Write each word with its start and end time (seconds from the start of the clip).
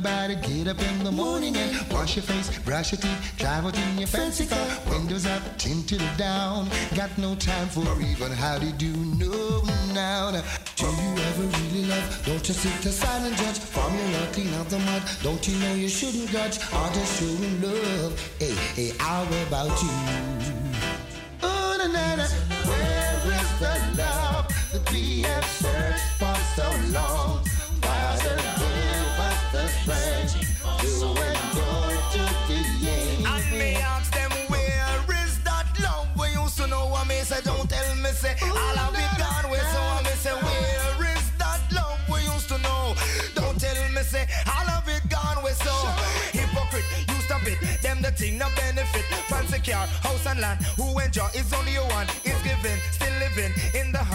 get 0.00 0.68
up 0.68 0.80
in 0.80 1.04
the 1.04 1.10
morning 1.10 1.56
and 1.56 1.92
wash 1.92 2.16
your 2.16 2.22
face, 2.22 2.56
brush 2.60 2.92
your 2.92 3.00
teeth, 3.00 3.34
drive 3.36 3.66
out 3.66 3.76
in 3.76 3.98
your 3.98 4.06
fancy 4.06 4.46
car, 4.46 4.66
windows 4.90 5.26
up, 5.26 5.42
tinted 5.58 6.02
down. 6.16 6.68
Got 6.94 7.16
no 7.18 7.34
time 7.34 7.68
for 7.68 8.00
even 8.00 8.30
how 8.30 8.58
do 8.58 8.88
no 8.92 9.62
now. 9.92 10.30
now. 10.30 10.42
Do 10.76 10.86
you 10.86 11.22
ever 11.28 11.42
really 11.42 11.86
love? 11.86 12.22
Don't 12.26 12.46
you 12.46 12.54
sit 12.54 12.86
aside 12.86 13.26
and 13.26 13.36
judge. 13.36 13.58
From 13.58 13.92
your 13.96 14.20
love, 14.20 14.32
clean 14.32 14.54
out 14.54 14.68
the 14.68 14.78
mud. 14.78 15.02
Don't 15.22 15.46
you 15.48 15.58
know 15.58 15.74
you 15.74 15.88
shouldn't 15.88 16.28
judge? 16.30 16.58
Or 16.72 16.88
just 16.92 17.18
showing 17.18 17.60
love. 17.60 18.34
Hey, 18.38 18.54
hey, 18.76 18.92
how 18.98 19.26
about 19.46 19.82
you? 19.82 20.57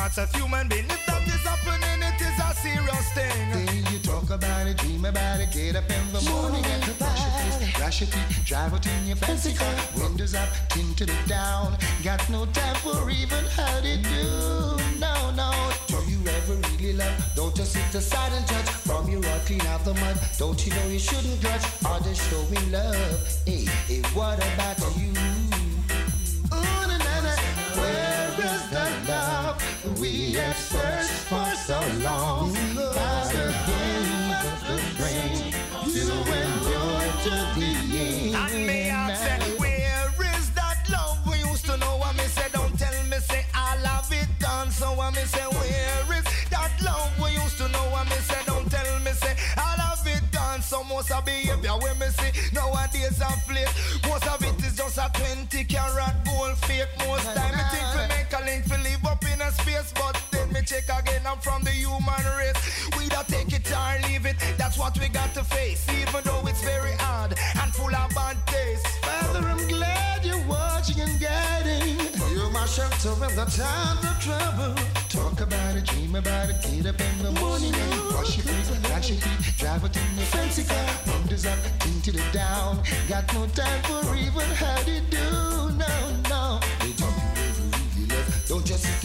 In 0.03 0.09
the 0.09 0.15
hearts 0.15 0.17
of 0.17 0.35
human 0.35 0.67
being 0.67 0.85
if 0.85 1.05
that 1.05 1.21
is 1.27 1.43
happening 1.43 2.01
it 2.01 2.19
is 2.19 2.39
a 2.39 2.53
serious 2.55 3.07
thing 3.13 3.49
Then 3.51 3.93
you 3.93 3.99
talk 3.99 4.29
about 4.29 4.67
it, 4.67 4.77
dream 4.77 5.05
about 5.05 5.39
it, 5.39 5.51
get 5.51 5.75
up 5.75 5.89
in 5.89 6.13
the 6.13 6.21
morning 6.29 6.65
and 6.65 6.83
brush 6.97 7.21
your 7.21 7.31
face, 7.31 7.77
brush 7.77 8.01
your 8.01 8.09
teeth, 8.09 8.45
drive 8.45 8.73
out 8.73 8.85
in 8.85 9.07
your 9.07 9.15
fancy 9.17 9.53
car, 9.53 9.73
windows 9.97 10.35
up, 10.35 10.49
tinted 10.69 11.09
it 11.09 11.27
down. 11.27 11.77
Got 12.03 12.27
no 12.29 12.45
time 12.47 12.75
for 12.77 13.09
even 13.09 13.43
how 13.55 13.79
to 13.79 13.97
do. 13.97 14.23
No, 14.99 15.31
no. 15.35 15.51
Do 15.87 15.97
you 16.11 16.19
ever 16.27 16.55
really 16.77 16.93
love? 16.93 17.13
Don't 17.35 17.55
just 17.55 17.73
sit 17.73 17.95
aside 17.95 18.33
and 18.33 18.45
judge. 18.47 18.69
From 18.87 19.09
your 19.09 19.23
heart, 19.25 19.45
clean 19.45 19.65
out 19.67 19.83
the 19.85 19.93
mud. 19.93 20.17
Don't 20.37 20.65
you 20.65 20.73
know 20.73 20.87
you 20.87 20.99
shouldn't 20.99 21.39
grudge? 21.41 21.65
Or 21.89 21.99
just 21.99 22.29
showing 22.29 22.71
love. 22.71 23.41
Hey, 23.45 23.65
hey, 23.87 24.01
what 24.13 24.37
about 24.37 24.79
you? 24.97 25.12
Have 30.33 30.57
searched 30.57 31.11
for 31.29 31.55
so 31.55 31.79
long? 32.03 32.53
Father 32.53 33.53
gave 33.67 34.31
us 34.31 34.61
the 34.67 34.77
strength 34.93 35.53
to 35.93 36.03
endure 36.11 37.07
to 37.23 37.35
the 37.59 37.71
end. 37.99 39.52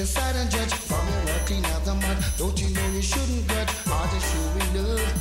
Sit 0.07 0.37
and 0.37 0.49
judge. 0.49 0.73
From 0.73 1.05
your 1.09 1.21
heart, 1.33 1.47
clean 1.47 1.65
out 1.67 1.85
the 1.85 1.95
mud. 1.95 2.17
Don't 2.37 2.61
you 2.61 2.69
know 2.73 2.89
you 2.95 3.03
shouldn't 3.03 3.49
grudge? 3.49 3.69
Or 3.91 4.07
just 4.13 4.33
showing 4.33 4.87
love. 4.87 5.13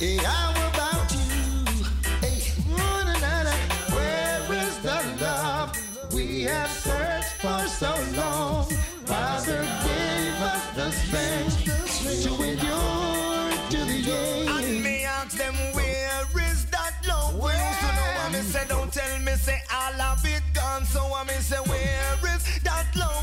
Hey, 0.00 0.16
how 0.16 0.50
about 0.50 1.12
you? 1.12 1.64
Hey, 2.24 2.40
where 3.92 4.62
is 4.64 4.78
the 4.78 4.98
love 5.20 5.76
we 6.14 6.44
have 6.44 6.70
searched 6.70 7.34
for 7.42 7.68
so 7.68 7.92
long? 8.16 8.64
Father 9.04 9.62
gave 9.84 10.40
us 10.40 10.64
the 10.74 10.90
strength 10.90 11.64
to 12.24 12.32
endure 12.42 13.50
to 13.70 13.76
the 13.76 14.48
And 14.48 14.64
end. 14.64 14.84
me 14.84 15.04
ask 15.04 15.36
them 15.36 15.54
where 15.74 16.24
is 16.50 16.64
that 16.70 16.94
love 17.06 17.34
used 17.34 17.80
to 17.80 17.86
know? 17.86 18.24
And 18.24 18.32
me 18.32 18.40
say 18.40 18.64
don't 18.68 18.90
tell 18.90 19.18
me 19.20 19.32
say 19.32 19.60
all 19.70 20.00
of 20.00 20.24
it 20.24 20.42
gone. 20.54 20.84
So 20.86 21.00
I 21.14 21.24
me 21.24 21.34
say 21.40 21.58
where 21.66 22.34
is 22.34 22.44
that 22.64 22.86
love 22.96 23.17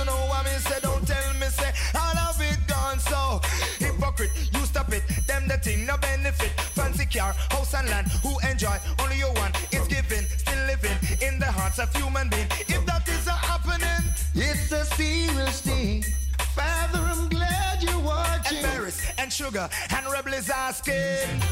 to 0.00 0.06
know? 0.06 0.30
And 0.34 0.44
me 0.44 0.52
say 0.58 0.80
don't 0.80 1.06
tell 1.06 1.34
me 1.34 1.46
say 1.46 1.72
all 1.94 2.18
of 2.28 2.40
it 2.40 2.58
gone. 2.66 2.98
So 2.98 3.40
hypocrite, 3.78 4.30
you 4.52 4.60
stop 4.66 4.92
it. 4.92 5.02
Them 5.26 5.48
the 5.48 5.58
thing 5.58 5.86
no 5.86 5.96
benefit. 5.98 6.52
Fancy 6.76 7.06
car, 7.06 7.32
house 7.50 7.74
and 7.74 7.88
land. 7.88 8.08
Who 8.22 8.32
enjoy 8.48 8.76
only 9.00 9.18
you 9.18 9.30
one 9.36 9.52
is 9.72 9.86
giving, 9.88 10.26
still 10.38 10.66
living 10.66 10.98
in 11.20 11.38
the 11.38 11.46
hearts 11.46 11.78
of 11.78 11.94
human 11.94 12.28
being. 12.28 12.48
If 12.68 12.84
and 19.68 20.06
rebel 20.10 20.32
is 20.34 20.48
asking. 20.48 20.94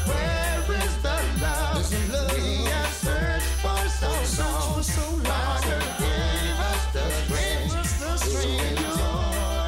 Where 0.05 0.63
is 0.83 0.95
the 1.03 1.17
love? 1.41 1.91
We 2.33 2.65
have 2.65 2.93
searched 2.93 3.53
for 3.61 3.89
so 3.89 4.09
long? 4.41 4.83
Father 5.23 5.79
gave 5.99 6.59
us 6.71 6.83
the 6.93 7.05
strength. 7.11 7.75
Endure 7.99 8.17
to 8.17 8.29
the 8.81 9.58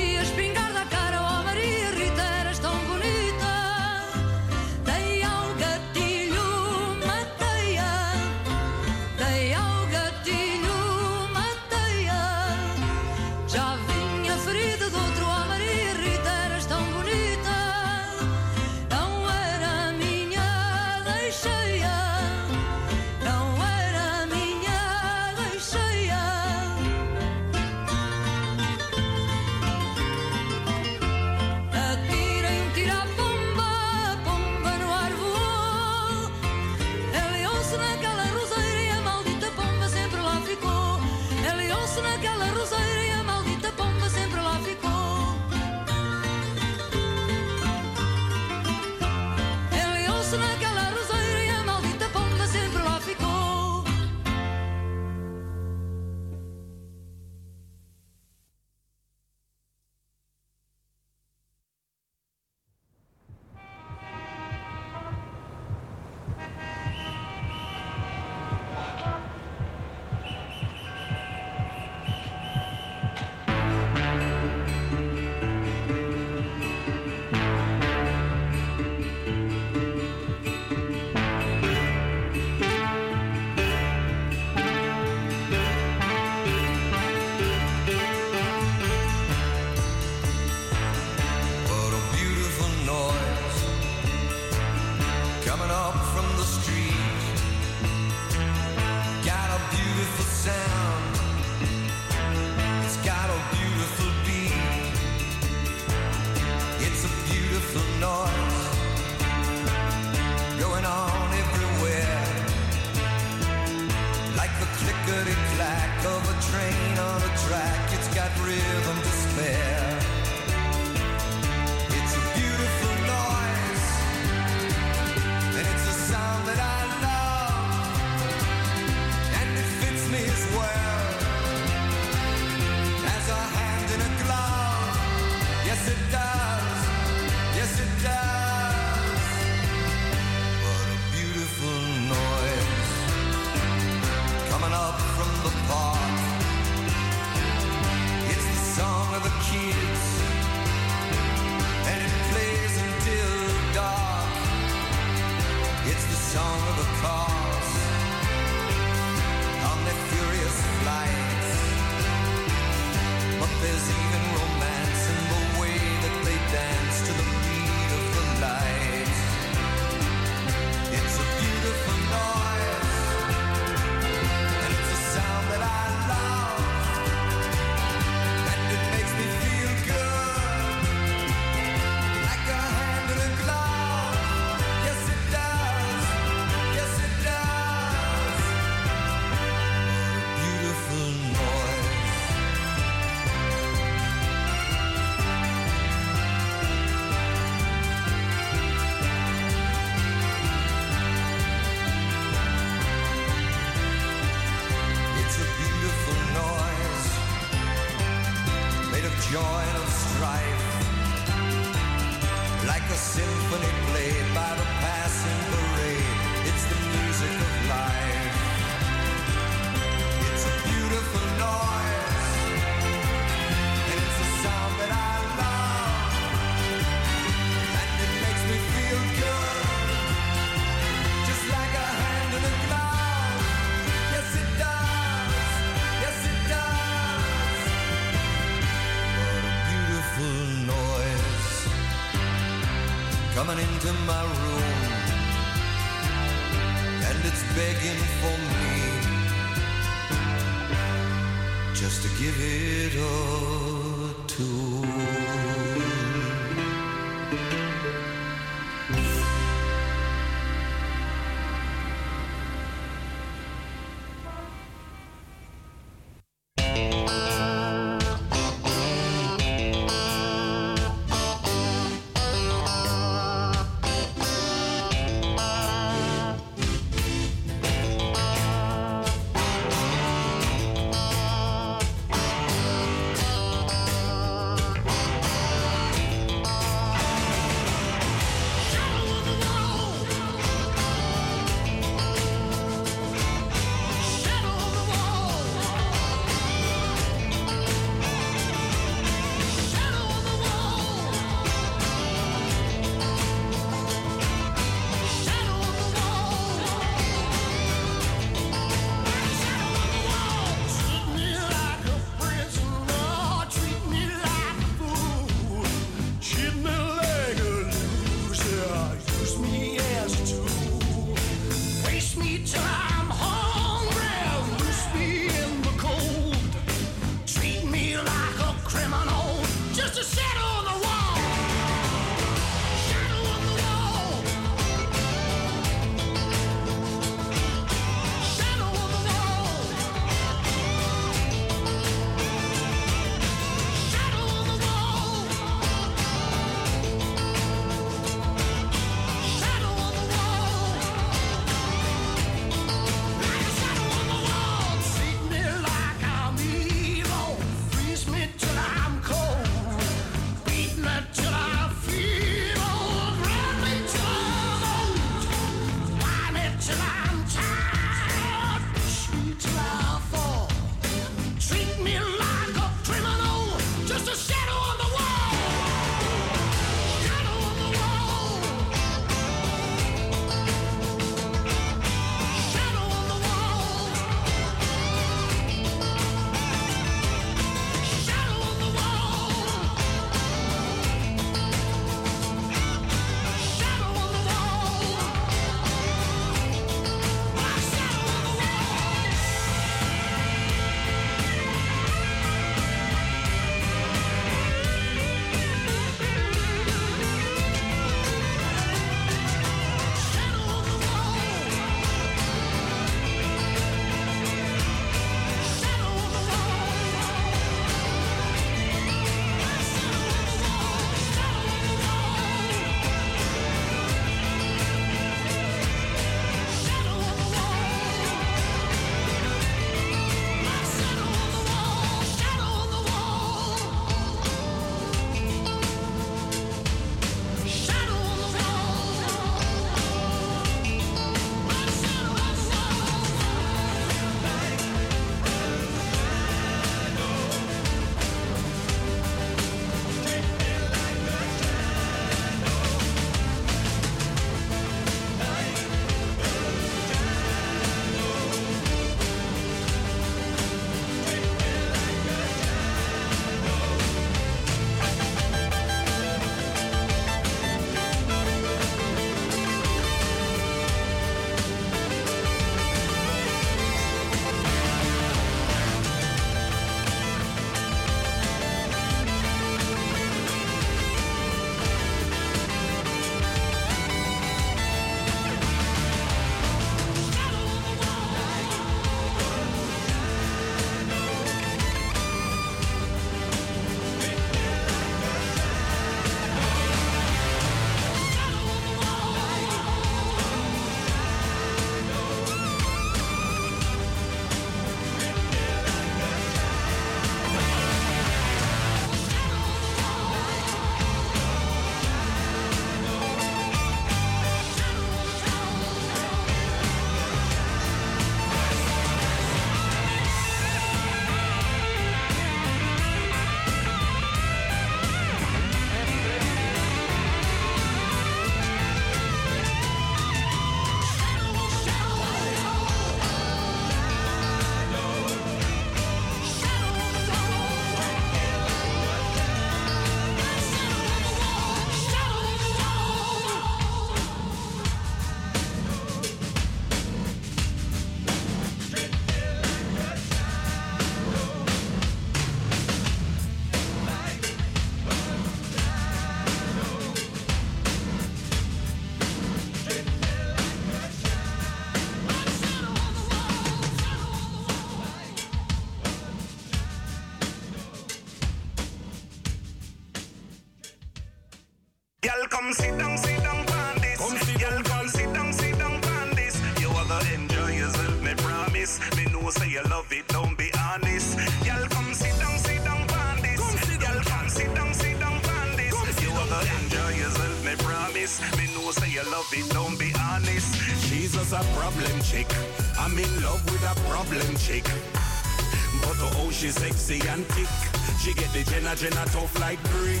the 598.74 598.88
Jenna 598.88 599.04
tough 599.06 599.38
like 599.40 599.62
brick. 599.70 600.00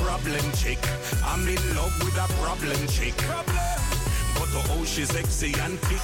Problem 0.00 0.52
chick. 0.52 0.78
I'm 1.24 1.46
in 1.46 1.60
love 1.76 1.92
with 2.00 2.16
a 2.16 2.26
problem 2.40 2.86
chick. 2.88 3.16
Problem. 3.16 3.56
But 4.34 4.48
oh, 4.72 4.84
she's 4.84 5.10
sexy 5.10 5.52
and 5.60 5.78
thick. 5.80 6.00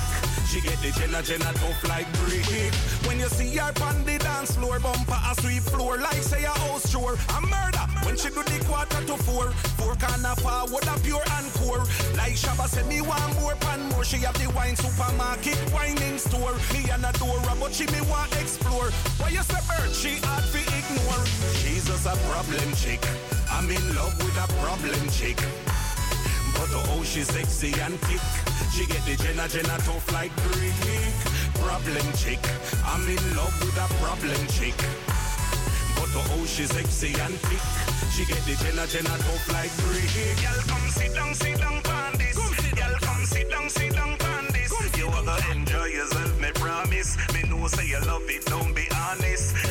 She 0.48 0.60
get 0.60 0.76
the 0.82 0.90
Jenna 0.98 1.22
Jenna 1.22 1.52
tough 1.54 1.82
like 1.88 2.10
brick. 2.20 2.44
When 3.06 3.18
you 3.18 3.28
see 3.28 3.56
her 3.56 3.72
on 3.82 4.04
the 4.04 4.18
dance 4.18 4.56
floor, 4.56 4.78
bumper 4.80 5.16
a 5.16 5.34
sweep 5.40 5.62
floor 5.62 5.96
like 5.98 6.22
say 6.22 6.44
a 6.44 6.50
house 6.50 6.90
chore. 6.90 7.16
A 7.36 7.40
murder 7.40 7.86
when 8.04 8.16
she 8.16 8.28
do 8.28 8.42
the 8.42 8.64
quarter 8.66 9.00
to 9.06 9.16
four. 9.24 9.50
Four 9.78 9.94
corner 9.96 10.34
forward 10.36 10.86
a 10.86 11.00
pure 11.00 11.24
and 11.38 11.52
core. 11.54 11.84
Like 12.16 12.34
Shabba 12.34 12.68
said, 12.68 12.86
me 12.88 13.00
want 13.00 13.40
more 13.40 13.54
pan 13.56 13.80
more. 13.90 14.04
She 14.04 14.18
have 14.18 14.36
the 14.38 14.50
wine 14.52 14.76
supermarket, 14.76 15.56
whining 15.72 16.18
store. 16.18 16.54
Me 16.74 16.90
and 16.90 17.04
a 17.04 17.12
door, 17.18 17.40
but 17.58 17.72
she 17.72 17.86
me 17.86 18.00
want 18.02 18.32
explore. 18.36 18.90
Why 19.18 19.30
you 19.30 19.42
say 19.42 19.60
bird? 19.68 19.94
She 19.94 20.16
ignore. 20.16 20.39
Just 22.02 22.16
a 22.16 22.30
problem 22.30 22.72
chick. 22.76 23.04
I'm 23.50 23.68
in 23.68 23.94
love 23.94 24.16
with 24.24 24.32
a 24.32 24.48
problem 24.64 24.96
chick. 25.10 25.36
But 26.56 26.72
oh, 26.72 27.02
she's 27.04 27.28
sexy 27.28 27.78
and 27.78 28.00
thick. 28.08 28.24
She 28.72 28.86
get 28.86 29.04
the 29.04 29.22
Jenna 29.22 29.46
Jenna 29.48 29.76
tough 29.84 30.10
like 30.10 30.34
brick. 30.48 30.72
Problem 31.60 32.06
chick. 32.16 32.40
I'm 32.86 33.04
in 33.04 33.20
love 33.36 33.52
with 33.60 33.76
a 33.76 33.86
problem 34.00 34.40
chick. 34.48 34.72
But 35.92 36.08
oh, 36.16 36.46
she's 36.46 36.72
sexy 36.72 37.12
and 37.20 37.36
thick. 37.44 37.60
She 38.16 38.24
get 38.24 38.40
the 38.48 38.56
Jenna 38.64 38.86
Jenna 38.86 39.12
tough 39.20 39.52
like 39.52 39.72
brick. 39.84 40.08
Y'all 40.40 40.56
come 40.72 40.88
sit 40.88 41.12
down, 41.12 41.34
sit 41.34 41.58
down 41.58 41.84
on 41.84 42.16
this. 42.16 42.36
Y'all 42.80 42.96
come 43.00 43.26
sit 43.26 43.50
down, 43.50 43.68
sit 43.68 43.92
down 43.92 44.16
this. 44.56 44.72
You 44.96 45.06
are 45.08 45.22
gonna 45.22 45.52
enjoy 45.52 45.84
yourself, 45.92 46.40
me 46.40 46.50
promise. 46.54 47.18
Me 47.34 47.42
know 47.42 47.66
say 47.66 47.88
you 47.88 48.00
love 48.06 48.24
it, 48.24 48.46
don't 48.46 48.74
be 48.74 48.88
honest. 48.88 49.69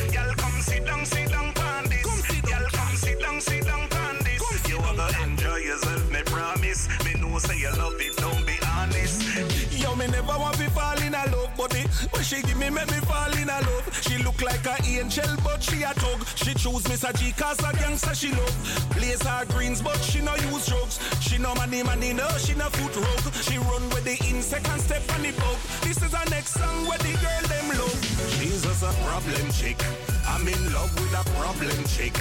Never 10.20 10.38
want 10.38 10.56
to 10.56 10.70
fall 10.70 11.00
in 11.02 11.14
a 11.14 11.24
love, 11.32 11.56
buddy. 11.56 11.82
When 12.12 12.22
she 12.22 12.42
give 12.42 12.58
me, 12.58 12.70
make 12.70 12.90
me 12.90 13.00
fall 13.08 13.32
in 13.32 13.48
a 13.48 13.60
love. 13.60 13.86
She 14.02 14.22
look 14.22 14.40
like 14.42 14.64
a 14.66 14.76
angel, 14.84 15.30
but 15.42 15.62
she 15.62 15.82
a 15.82 15.92
thug. 15.94 16.26
She 16.36 16.52
choose 16.54 16.84
Mr. 16.84 17.12
G 17.18 17.32
cause 17.32 17.58
a 17.60 17.72
gangster 17.76 18.14
she 18.14 18.30
love. 18.30 18.90
Blaze 18.94 19.22
her 19.22 19.44
greens, 19.46 19.80
but 19.80 19.96
she 19.98 20.20
no 20.20 20.34
use 20.50 20.66
drugs. 20.66 20.98
She 21.20 21.38
no 21.38 21.54
money, 21.54 21.82
money, 21.82 22.12
no, 22.12 22.28
she 22.38 22.54
no 22.54 22.68
foot 22.76 22.96
rogue. 22.96 23.34
She 23.34 23.58
run 23.58 23.88
with 23.90 24.04
the 24.04 24.16
insect 24.28 24.68
and 24.68 24.80
step 24.80 25.02
on 25.14 25.22
the 25.22 25.32
bug. 25.32 25.56
This 25.82 26.02
is 26.02 26.12
her 26.12 26.30
next 26.30 26.52
song 26.54 26.86
where 26.86 26.98
the 26.98 27.12
girl 27.24 27.44
them 27.48 27.68
love. 27.78 28.00
She's 28.36 28.62
just 28.62 28.82
a 28.82 28.92
problem 29.04 29.50
chick. 29.52 29.78
I'm 30.26 30.46
in 30.46 30.72
love 30.72 30.92
with 31.00 31.14
a 31.16 31.24
problem 31.38 31.84
chick. 31.84 32.14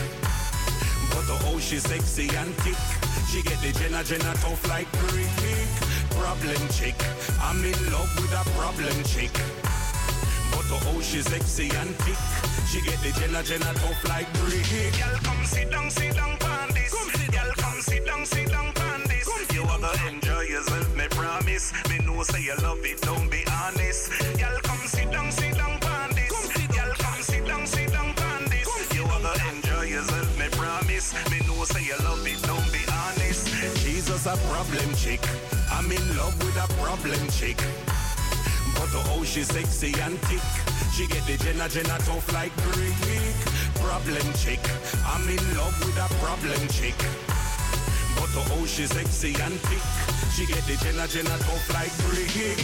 But 1.12 1.25
oh, 1.27 1.59
she's 1.59 1.83
sexy 1.83 2.29
and 2.35 2.53
thick. 2.63 3.09
She 3.30 3.44
get 3.44 3.62
the 3.62 3.72
Jenna 3.78 4.04
Jenna 4.04 4.34
tough 4.42 4.68
like 4.68 4.92
brick. 5.06 5.30
Problem 6.18 6.68
chick. 6.70 6.96
I'm 7.39 7.63
in 7.63 7.78
love 7.94 8.10
with 8.18 8.34
a 8.34 8.44
problem 8.58 9.04
chick. 9.04 9.32
But 10.50 10.65
oh, 10.89 11.00
she's 11.00 11.30
sexy 11.30 11.70
and 11.78 11.94
thick. 12.02 12.18
She 12.65 12.82
get 12.82 12.98
the 13.04 13.12
Jenna 13.20 13.44
Jenna 13.44 13.72
tough 13.78 14.04
like 14.10 14.34
brick. 14.42 14.65
Y'all 14.98 15.15
come 15.22 15.46
sit 15.46 15.70
down, 15.70 15.92
sit 15.92 16.15
down 16.15 16.42
on 16.42 16.70
this. 16.74 16.92
Y'all 17.32 17.54
come 17.56 17.82
sit 17.82 18.04
down, 18.04 18.26
sit 18.26 18.50
down 18.50 18.74
on 18.76 19.04
this. 19.04 19.30
You 19.54 19.62
gonna 19.62 19.94
enjoy 20.10 20.42
yourself, 20.50 20.98
me 20.98 21.08
promise. 21.10 21.72
Me 21.88 22.00
know 22.00 22.24
say 22.24 22.42
you 22.42 22.56
love 22.63 22.84
it, 22.84 23.00
don't 23.02 23.30
be 23.30 23.46
honest. 23.62 24.38
A 36.60 36.67
problem 36.74 37.28
chick. 37.30 37.58
But 38.76 38.91
oh, 38.93 39.24
she's 39.24 39.48
sexy 39.48 39.93
and 40.02 40.19
thick. 40.28 40.43
She 40.93 41.08
get 41.08 41.26
the 41.26 41.38
Jenna 41.38 41.69
Jenna 41.69 41.98
tough 42.04 42.32
like 42.34 42.54
brick. 42.67 42.93
Problem 43.80 44.28
chick. 44.34 44.60
I'm 45.06 45.24
in 45.30 45.43
love 45.56 45.78
with 45.80 45.98
a 45.98 46.08
problem 46.19 46.60
chick. 46.67 46.98
But 48.15 48.32
oh, 48.52 48.65
she's 48.65 48.91
sexy 48.91 49.34
and 49.41 49.58
thick. 49.67 49.84
She 50.36 50.45
get 50.45 50.63
the 50.67 50.76
Jenna 50.84 51.08
Jenna 51.08 51.38
tough 51.39 51.74
like 51.74 51.95
brick. 52.08 52.60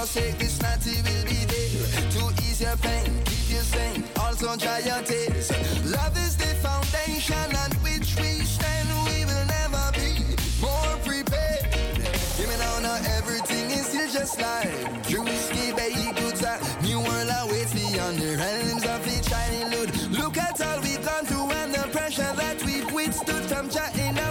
Forsake 0.00 0.38
this 0.38 0.62
natty 0.62 0.96
will 1.04 1.24
be 1.28 1.44
there 1.44 2.10
to 2.14 2.22
ease 2.44 2.62
your 2.62 2.76
pain, 2.78 3.04
keep 3.26 3.50
you 3.52 3.62
sane, 3.72 4.02
also 4.18 4.56
dry 4.56 4.78
your 4.78 5.02
tears. 5.02 5.52
Love 5.84 6.16
is 6.16 6.36
the 6.38 6.52
foundation 6.64 7.50
on 7.62 7.70
which 7.84 8.16
we 8.16 8.40
stand. 8.48 8.88
We 9.08 9.26
will 9.28 9.46
never 9.58 9.84
be 10.00 10.10
more 10.64 10.92
prepared. 11.04 11.68
Give 12.38 12.48
me 12.48 12.56
now, 12.56 12.78
now 12.80 12.98
everything 13.18 13.70
is 13.72 13.86
still 13.92 14.10
just 14.10 14.40
like 14.40 14.72
Drewski 15.04 15.76
Bay 15.76 15.92
goods. 16.18 16.42
A 16.44 16.56
new 16.82 17.00
world 17.00 17.30
awaits 17.42 17.74
beyond 17.74 18.16
the 18.20 18.36
realms 18.40 18.84
of 18.86 19.06
each 19.06 19.28
shining 19.28 19.68
loot. 19.68 19.90
Look 20.18 20.38
at 20.38 20.58
all 20.62 20.80
we've 20.80 21.04
gone 21.04 21.26
through 21.26 21.50
and 21.60 21.74
the 21.74 21.84
pressure 21.92 22.32
that 22.40 22.56
we've 22.64 22.90
withstood 22.90 23.44
from 23.52 23.68
chatting. 23.68 24.14
Now 24.14 24.29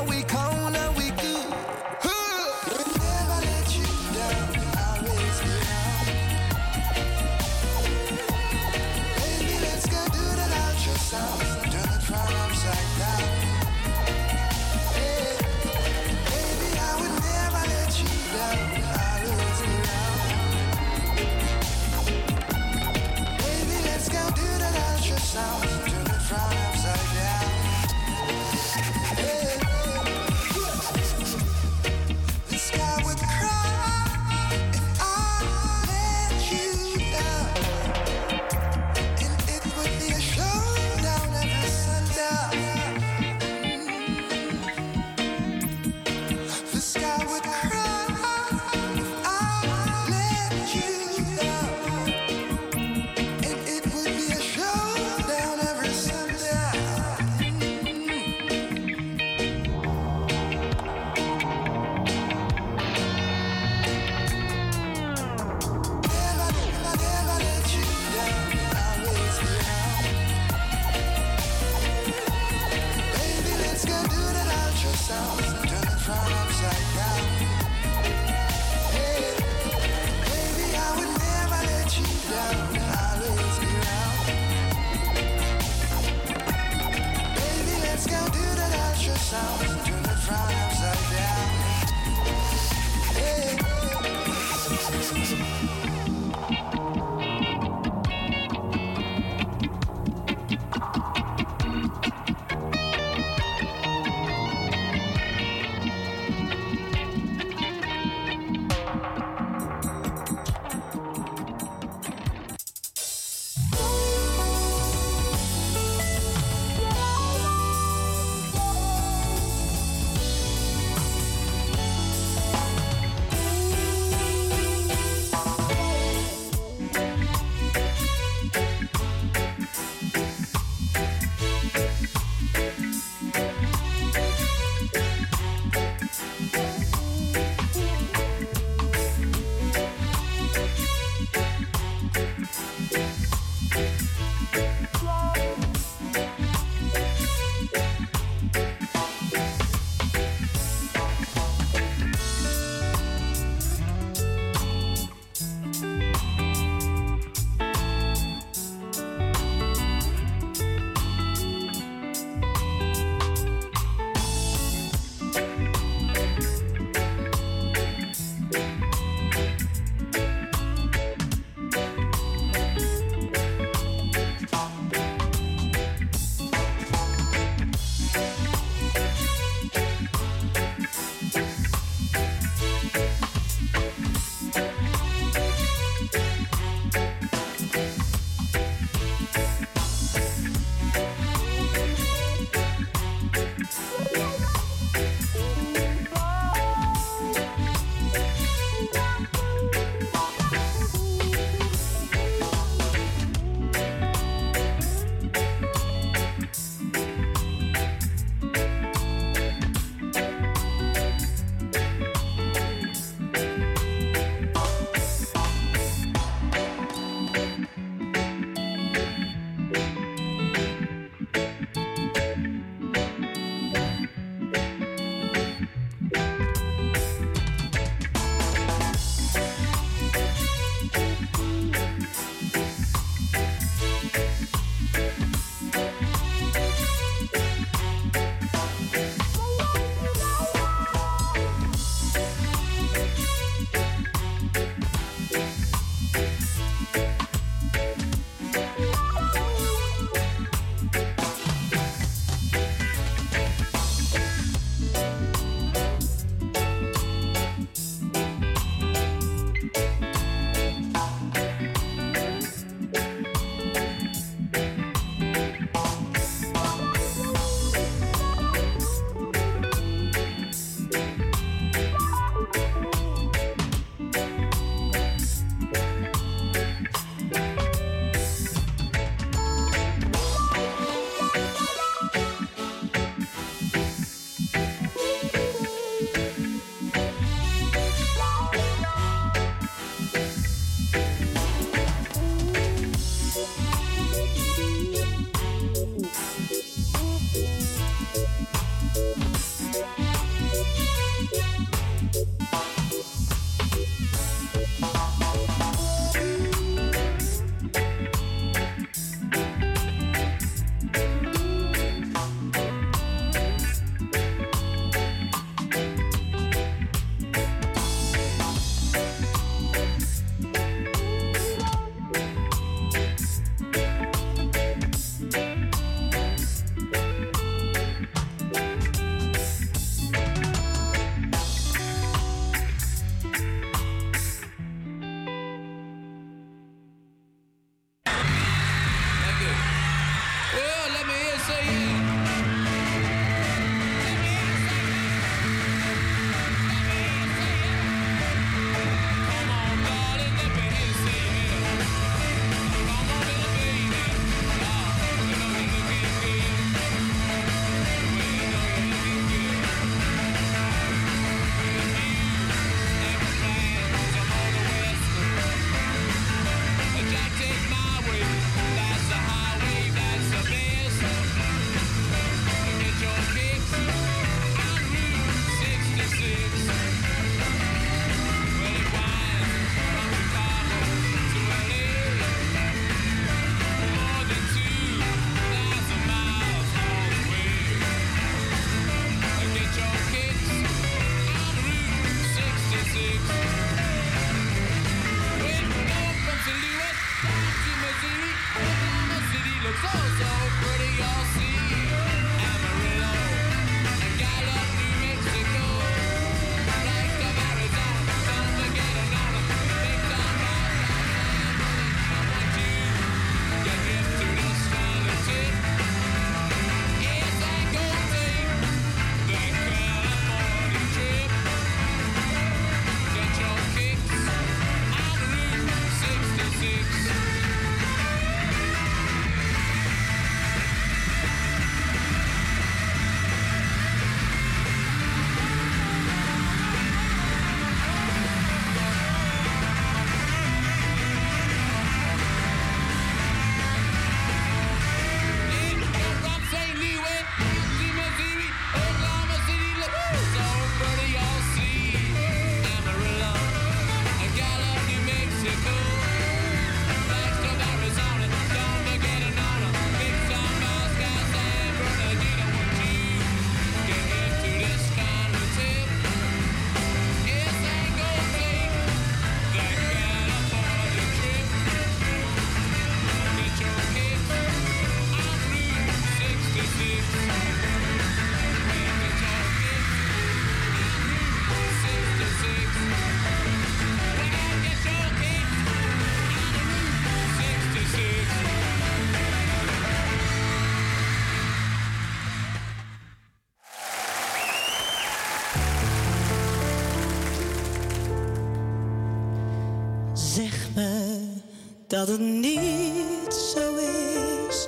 dat 501.90 502.08
het 502.08 502.20
niet 502.20 503.34
zo 503.34 503.76
is. 503.76 504.68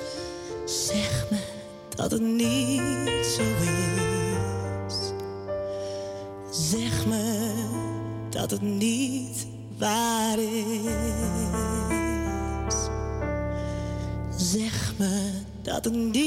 Zeg 0.64 1.26
me 1.30 1.38
dat 1.96 2.10
het 2.10 2.20
niet 2.20 3.26
zo 3.36 3.42
is. 4.86 5.12
Zeg 6.50 7.06
me 7.06 7.52
dat 8.30 8.50
het 8.50 8.62
niet 8.62 9.46
waar 9.78 10.38
is. 10.38 10.74
Zeg 14.36 14.92
me 14.98 15.30
dat 15.62 15.84
het 15.84 15.94
niet. 15.94 16.21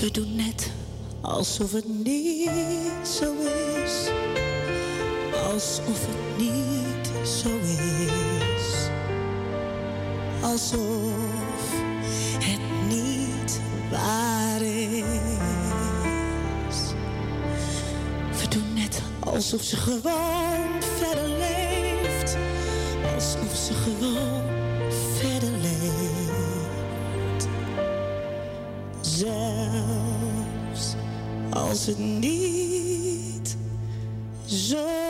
We 0.00 0.10
doen 0.10 0.36
net 0.36 0.70
alsof 1.20 1.72
het 1.72 1.88
niet 2.04 2.50
zo 3.02 3.34
is. 3.84 4.08
Alsof 5.52 6.06
het 6.06 6.38
niet 6.38 7.28
zo 7.28 7.48
is. 7.58 8.88
Alsof 10.42 11.72
het 12.38 12.88
niet 12.88 13.60
waar 13.90 14.62
is. 14.62 14.94
We 18.40 18.48
doen 18.48 18.74
net 18.74 19.02
alsof 19.20 19.62
ze 19.62 19.76
gewoon 19.76 20.82
verder 20.98 21.28
leeft. 21.28 22.36
Alsof 23.14 23.56
ze 23.56 23.72
gewoon 23.72 24.53
zelfs 29.18 30.94
als 31.50 31.86
het 31.86 31.98
niet 31.98 33.56
zo 34.46 35.03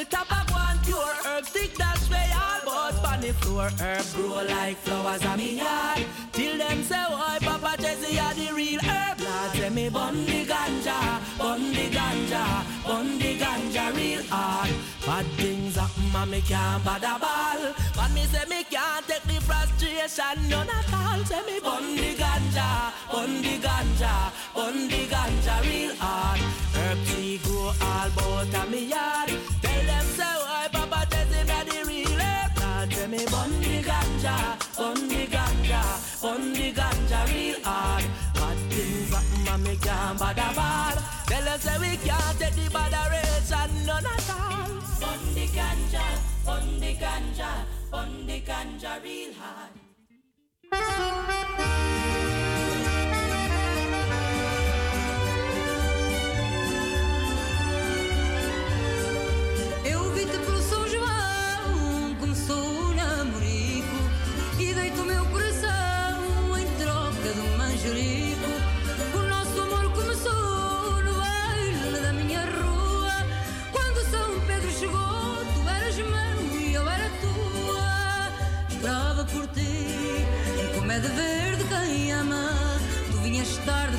little 0.00 0.18
top 0.18 0.32
of 0.32 0.50
one 0.54 0.78
pure 0.84 1.14
herb 1.24 1.44
stick 1.44 1.74
that's 1.76 2.08
way 2.10 2.30
all 2.34 2.60
but 2.64 3.04
on 3.12 3.20
the 3.20 3.32
floor. 3.34 3.70
Herb 3.78 4.04
grow 4.14 4.42
like 4.44 4.76
flowers 4.78 5.24
on 5.26 5.36
me 5.38 5.56
yard. 5.56 6.04
Till 6.32 6.58
them 6.58 6.82
say, 6.82 7.04
why 7.08 7.38
Papa 7.40 7.76
Jesse 7.82 8.14
had 8.14 8.36
the 8.36 8.52
real 8.54 8.80
herb 8.80 9.20
lad. 9.20 9.56
Say 9.56 9.68
me 9.70 9.88
bun 9.88 10.24
the 10.24 10.44
ganja, 10.46 11.20
bun 11.38 11.72
the 11.72 11.90
ganja, 11.90 12.44
bun 12.86 13.18
the 13.18 13.38
ganja 13.38 13.94
real 13.96 14.22
hard. 14.30 14.70
Bad 15.04 15.26
things 15.36 15.76
happen 15.76 16.04
and 16.14 16.30
me 16.30 16.40
can't 16.42 16.84
bother 16.84 17.18
ball. 17.20 17.74
But 17.94 18.10
me 18.12 18.24
say 18.24 18.44
me 18.48 18.64
can't 18.64 19.06
take 19.06 19.22
the 19.24 19.40
frustration 19.42 20.48
none 20.48 20.70
at 20.70 20.92
all. 20.92 21.24
Say 21.24 21.42
me 21.46 21.60
bun 21.60 21.96
the 21.96 22.14
ganja, 22.14 22.92
bun 23.12 23.42
the 23.42 23.58
ganja, 23.58 24.32
bun 24.54 24.88
the 24.88 25.06
ganja 25.12 25.60
real 25.62 25.94
hard. 25.96 26.40
Herb 26.74 26.98
tea 27.06 27.38
grow 27.44 27.72
all 27.82 28.08
but 28.16 28.54
on 28.54 28.70
me 28.70 28.86
yard 28.86 29.59
tell 29.80 29.96
them 29.96 30.06
say 30.06 30.34
why 30.44 30.68
Papa 30.72 31.06
tells 31.10 31.34
him 31.34 31.46
that 31.46 31.72
he 31.72 31.82
real 31.82 32.16
Now 32.18 32.84
tell 32.86 33.08
me 33.08 33.24
bun 33.26 33.50
the 33.60 33.82
ganja, 33.82 34.36
bun 34.76 35.08
the 35.08 35.26
ganja, 35.26 35.82
bun 36.22 36.52
the 36.52 36.72
ganja 36.72 37.20
real 37.32 37.60
hard. 37.64 38.04
Bad 38.34 38.58
things 38.70 39.10
happen 39.14 39.48
and 39.54 39.62
me 39.64 39.76
can 39.76 40.16
bad 40.16 40.38
a 40.38 40.54
bad 40.54 40.98
Tell 41.26 41.44
them 41.44 41.60
say 41.60 41.78
we 41.78 41.96
can't 41.96 42.38
take 42.38 42.54
the 42.54 42.70
botheration 42.70 43.86
none 43.86 44.06
at 44.06 44.30
all. 44.30 44.68
Bun 45.00 45.34
the 45.34 45.46
ganja, 45.56 46.06
bun 46.44 46.80
the 46.80 46.94
ganja, 46.94 47.50
bun 47.90 48.26
the 48.26 48.40
ganja 48.40 49.02
real 49.02 49.32
hard. 49.34 49.72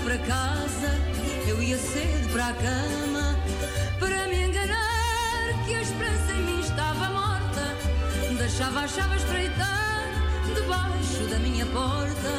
para 0.03 0.17
casa, 0.17 0.89
eu 1.47 1.61
ia 1.61 1.77
cedo 1.77 2.31
para 2.31 2.47
a 2.47 2.53
cama, 2.53 3.39
para 3.99 4.27
me 4.27 4.47
enganar 4.47 5.65
que 5.65 5.75
a 5.75 5.81
esperança 5.81 6.33
em 6.33 6.41
mim 6.43 6.59
estava 6.59 7.09
morta. 7.09 7.75
Deixava 8.37 8.81
a 8.81 8.87
chave 8.87 9.17
espreitar 9.17 10.07
debaixo 10.55 11.27
da 11.29 11.39
minha 11.39 11.65
porta. 11.67 12.31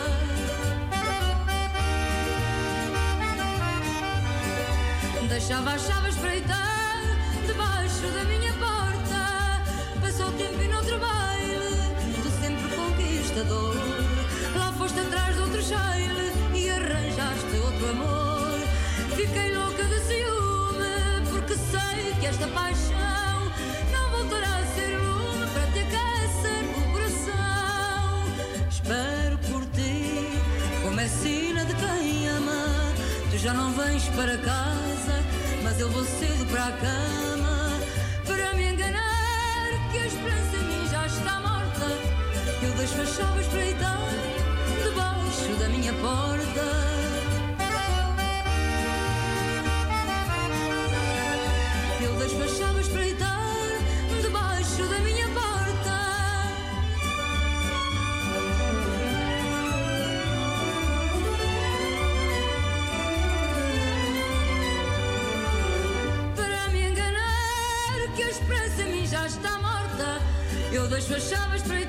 Deixava 5.29 5.71
a 5.73 5.79
chave 5.79 6.09
espreitar 6.09 7.01
debaixo 7.47 8.07
da 8.15 8.25
minha 8.25 8.53
porta. 8.55 10.01
Passou 10.01 10.29
o 10.29 10.33
tempo 10.33 10.63
e 10.63 10.69
noutro 10.69 10.99
baile, 10.99 11.95
tu 12.23 12.31
sempre 12.41 12.77
conquistador. 12.77 13.77
Lá 14.57 14.73
foste 14.73 14.99
atrás 14.99 15.32
esta 22.43 22.49
paixão 22.49 23.53
não 23.93 24.11
voltará 24.11 24.57
a 24.57 24.67
ser 24.75 24.97
lume 24.99 25.47
para 25.47 25.67
te 25.69 25.79
aquecer 25.79 26.65
o 26.77 26.93
coração. 26.93 28.25
Espero 28.69 29.39
por 29.39 29.65
ti, 29.67 30.29
como 30.83 31.01
é 31.01 31.07
sina 31.07 31.65
de 31.65 31.75
quem 31.75 32.29
ama. 32.29 32.93
Tu 33.31 33.39
já 33.39 33.55
não 33.55 33.73
vens 33.73 34.09
para 34.17 34.37
casa, 34.39 35.25
mas 35.63 35.79
eu 35.79 35.89
vou 35.91 36.05
cedo 36.05 36.45
para 36.51 36.67
a 36.67 36.73
cama 36.73 37.81
para 38.27 38.55
me 38.55 38.73
enganar 38.73 39.91
que 39.93 39.99
a 39.99 40.07
esperança 40.07 40.57
em 40.57 40.65
mim 40.65 40.89
já 40.91 41.07
está 41.07 41.41
morta. 41.41 41.87
Eu 42.61 42.73
deixo 42.77 43.01
as 43.01 43.09
chaves 43.15 43.47
para 43.47 43.65
então, 43.67 44.09
debaixo 44.83 45.61
da 45.61 45.69
minha 45.69 45.93
porta. 45.93 47.02
Eu 70.73 70.89
deixo 70.89 71.15
as 71.15 71.25
chaves 71.25 71.61
para 71.63 71.83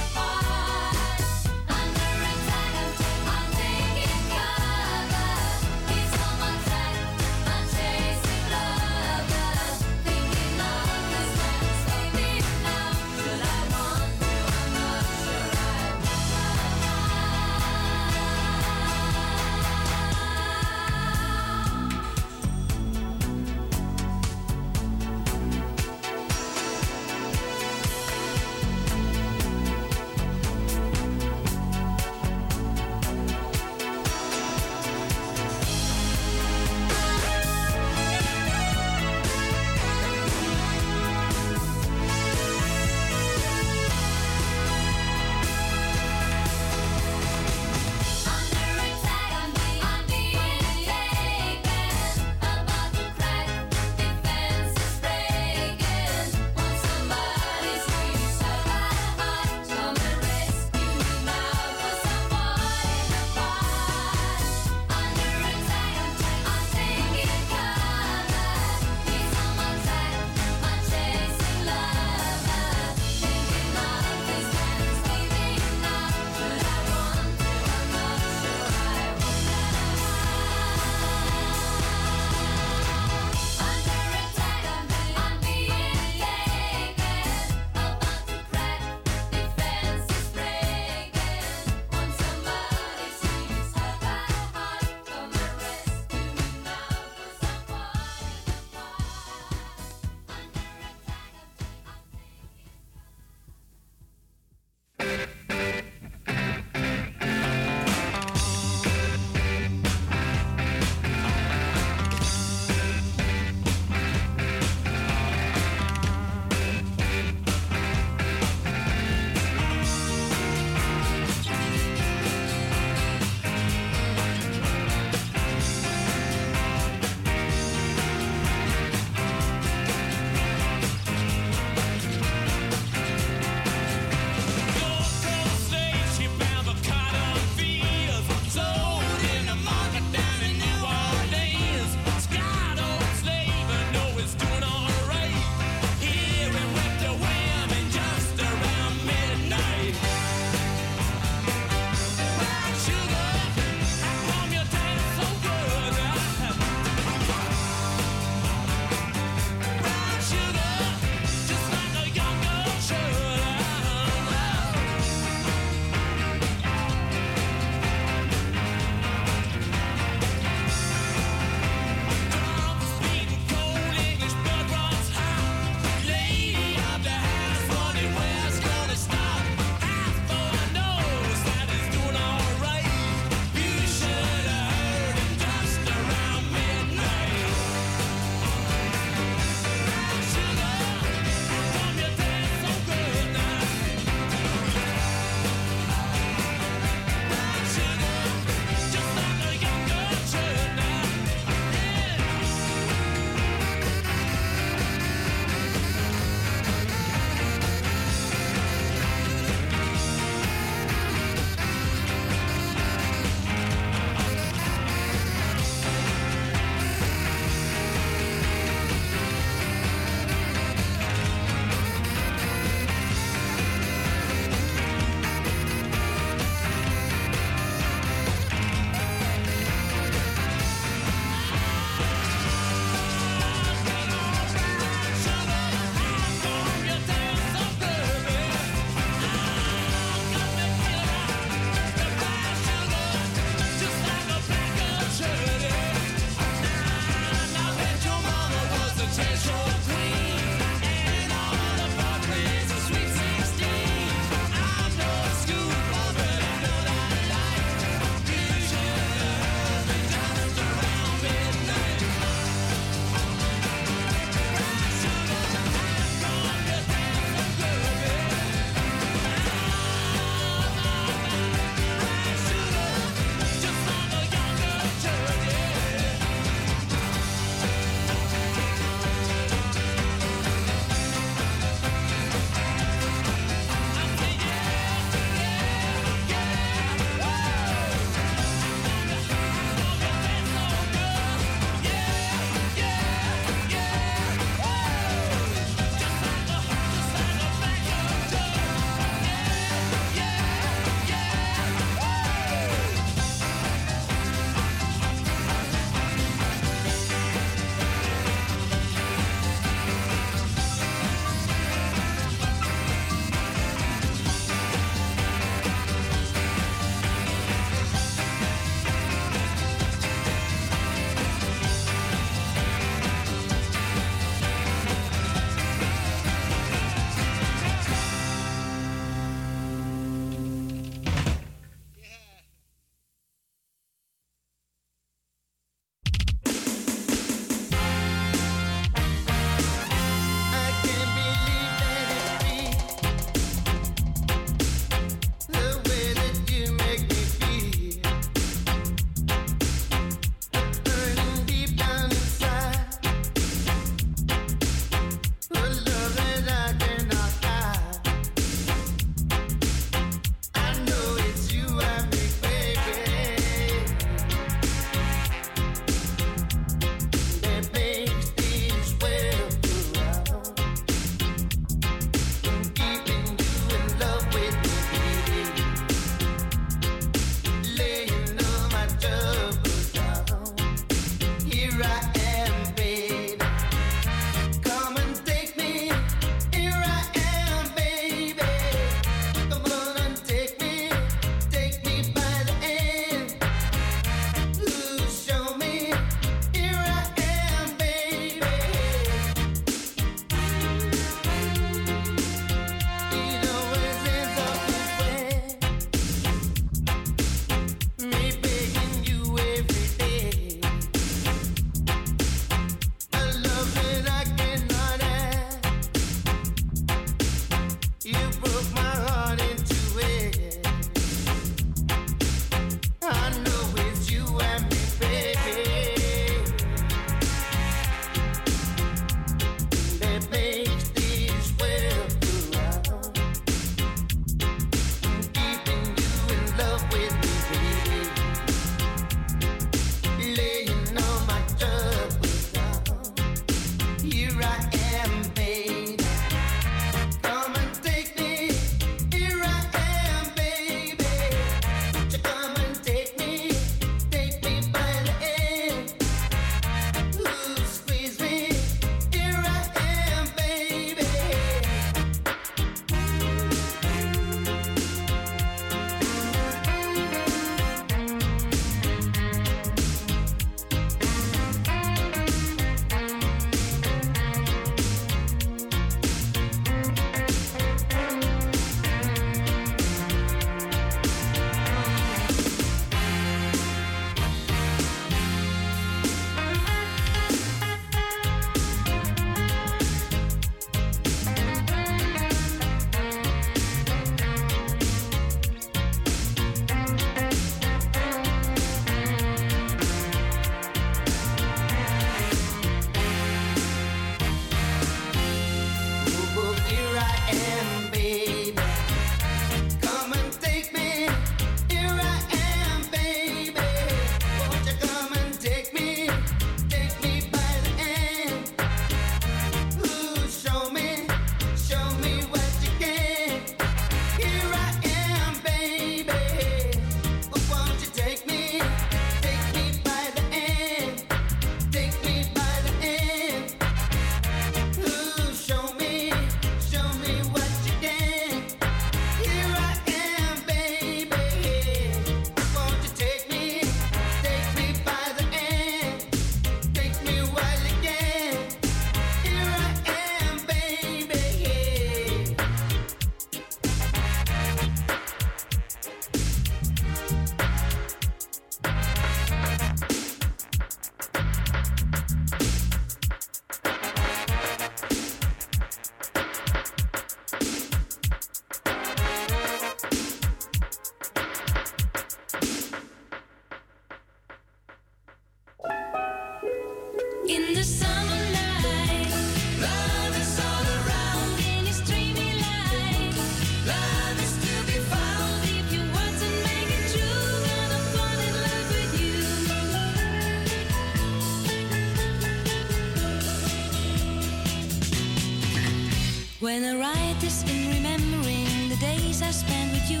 When 596.52 596.64
I 596.64 596.74
write 596.76 597.16
this 597.18 597.42
in 597.44 597.70
remembering 597.70 598.68
the 598.68 598.76
days 598.76 599.22
I 599.22 599.30
spent 599.30 599.72
with 599.72 599.90
you, 599.90 600.00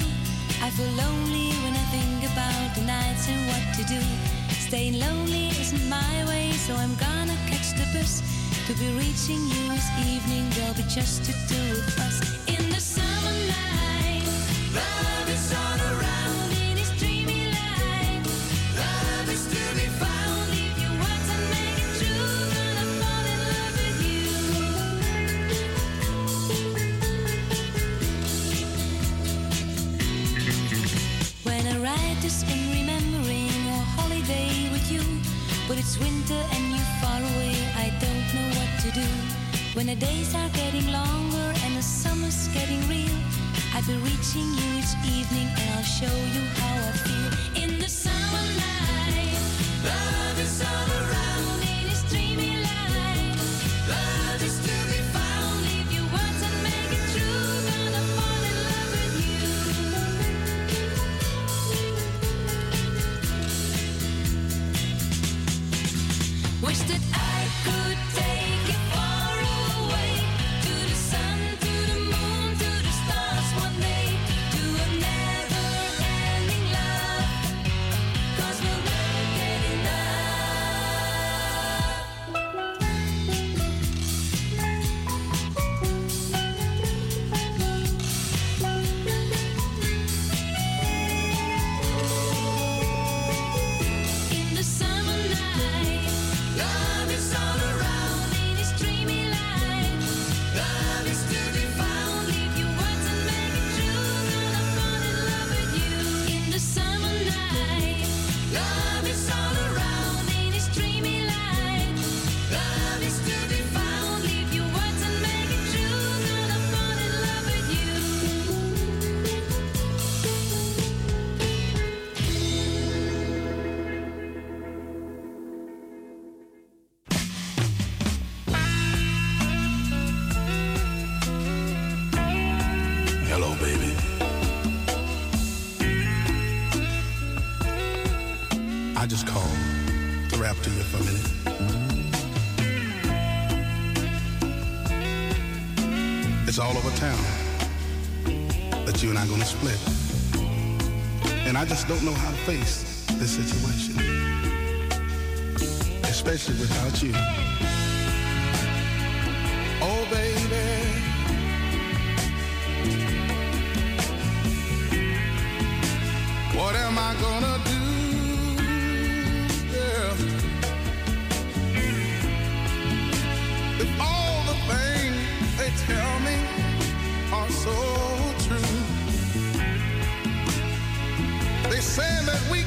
I 0.60 0.68
feel 0.68 0.92
lonely 1.00 1.48
when 1.64 1.72
I 1.72 1.84
think 1.88 2.30
about 2.30 2.74
the 2.74 2.82
nights 2.82 3.26
and 3.26 3.40
what 3.48 3.64
to 3.78 3.84
do. 3.84 4.00
Staying 4.68 5.00
lonely 5.00 5.48
isn't 5.48 5.88
my 5.88 6.26
way, 6.28 6.52
so 6.52 6.74
I'm 6.74 6.94
gonna 6.96 7.38
catch 7.48 7.72
the 7.72 7.88
bus. 7.94 8.20
To 8.66 8.74
be 8.74 8.86
reaching 8.98 9.40
you 9.48 9.62
this 9.72 9.88
evening, 10.04 10.44
there'll 10.50 10.74
be 10.74 10.82
just 10.82 11.24
the 11.24 11.32
two 11.48 11.80
of 11.88 11.98
us. 12.00 12.31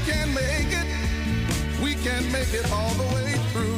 can 0.05 0.33
make 0.33 0.71
it. 0.71 0.87
We 1.81 1.95
can 1.95 2.31
make 2.31 2.53
it 2.53 2.71
all 2.71 2.93
the 2.93 3.15
way 3.15 3.33
through. 3.51 3.74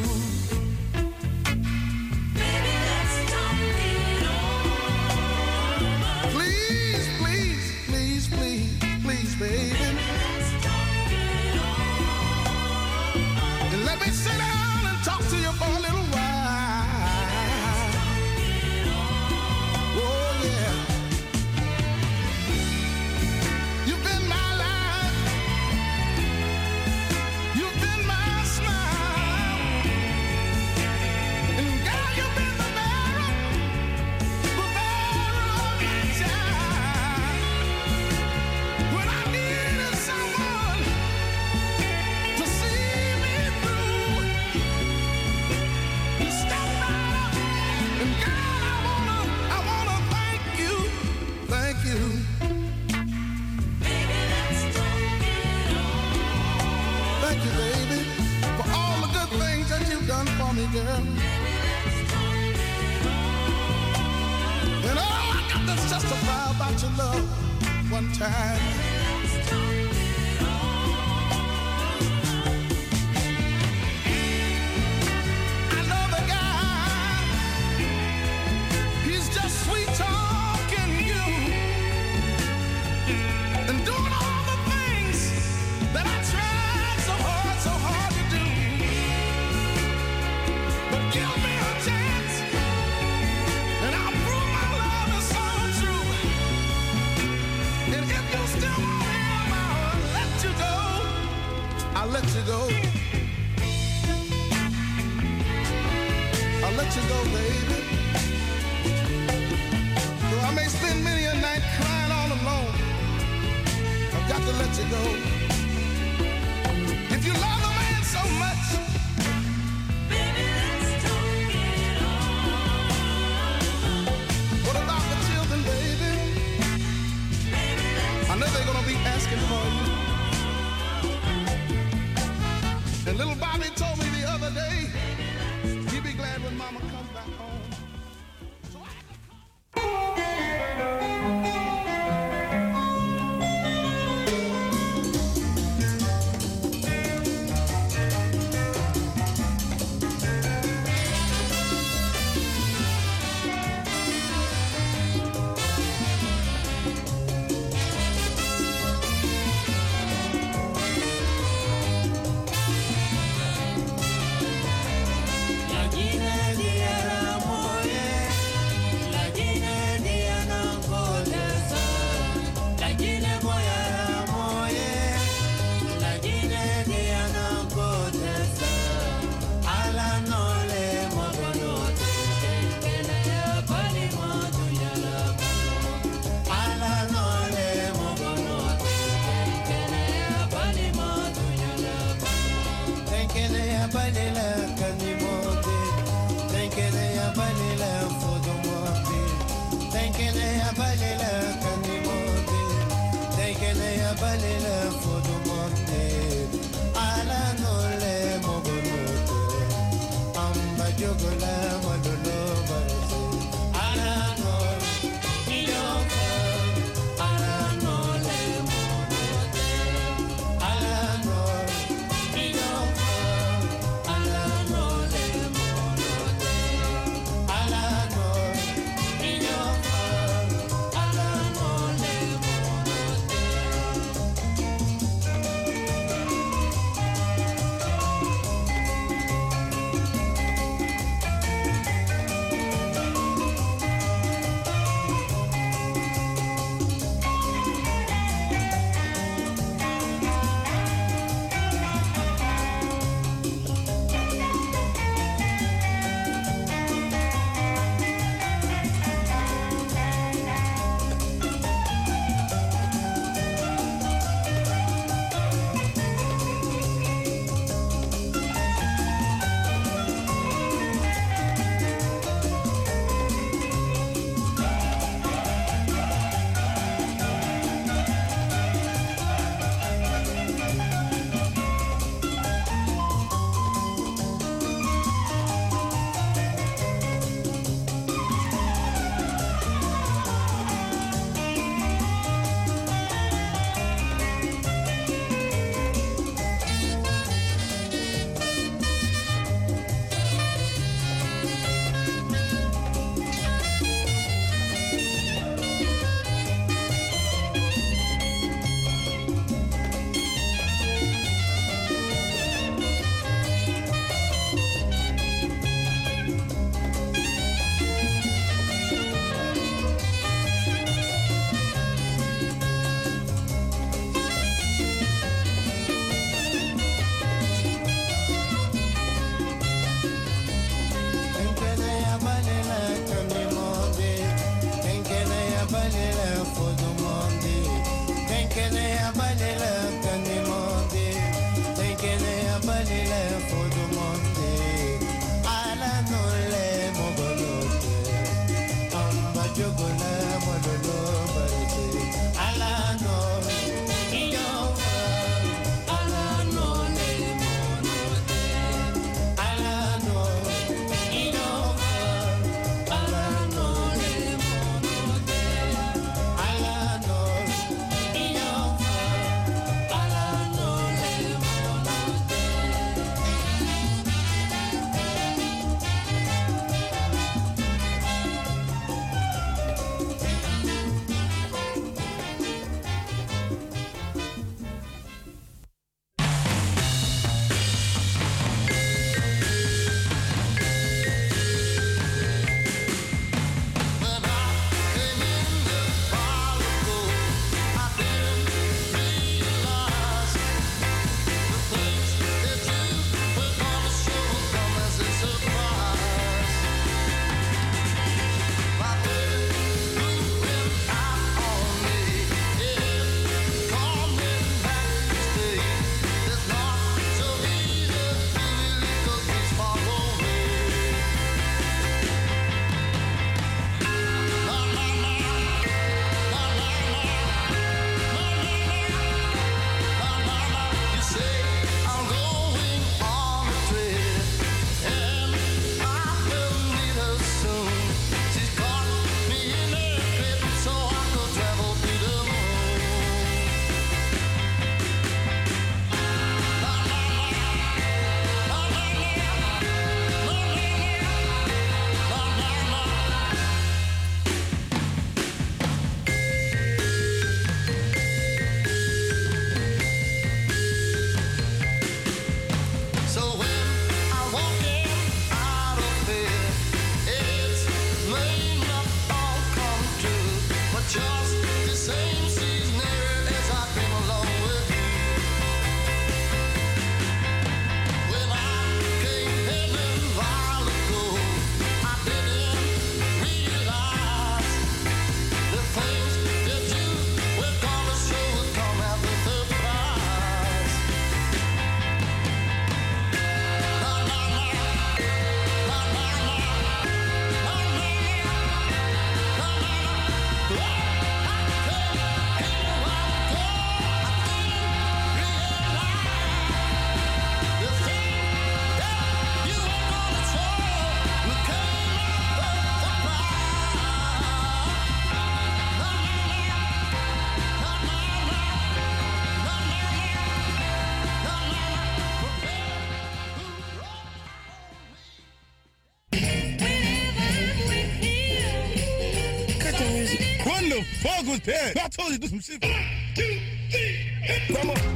I 531.50 531.88
told 531.90 532.12
you 532.12 532.18
do 532.18 532.28
some 532.28 532.40
shit. 532.42 532.62
One, 532.62 532.74
two, 533.16 533.40
three, 533.72 534.87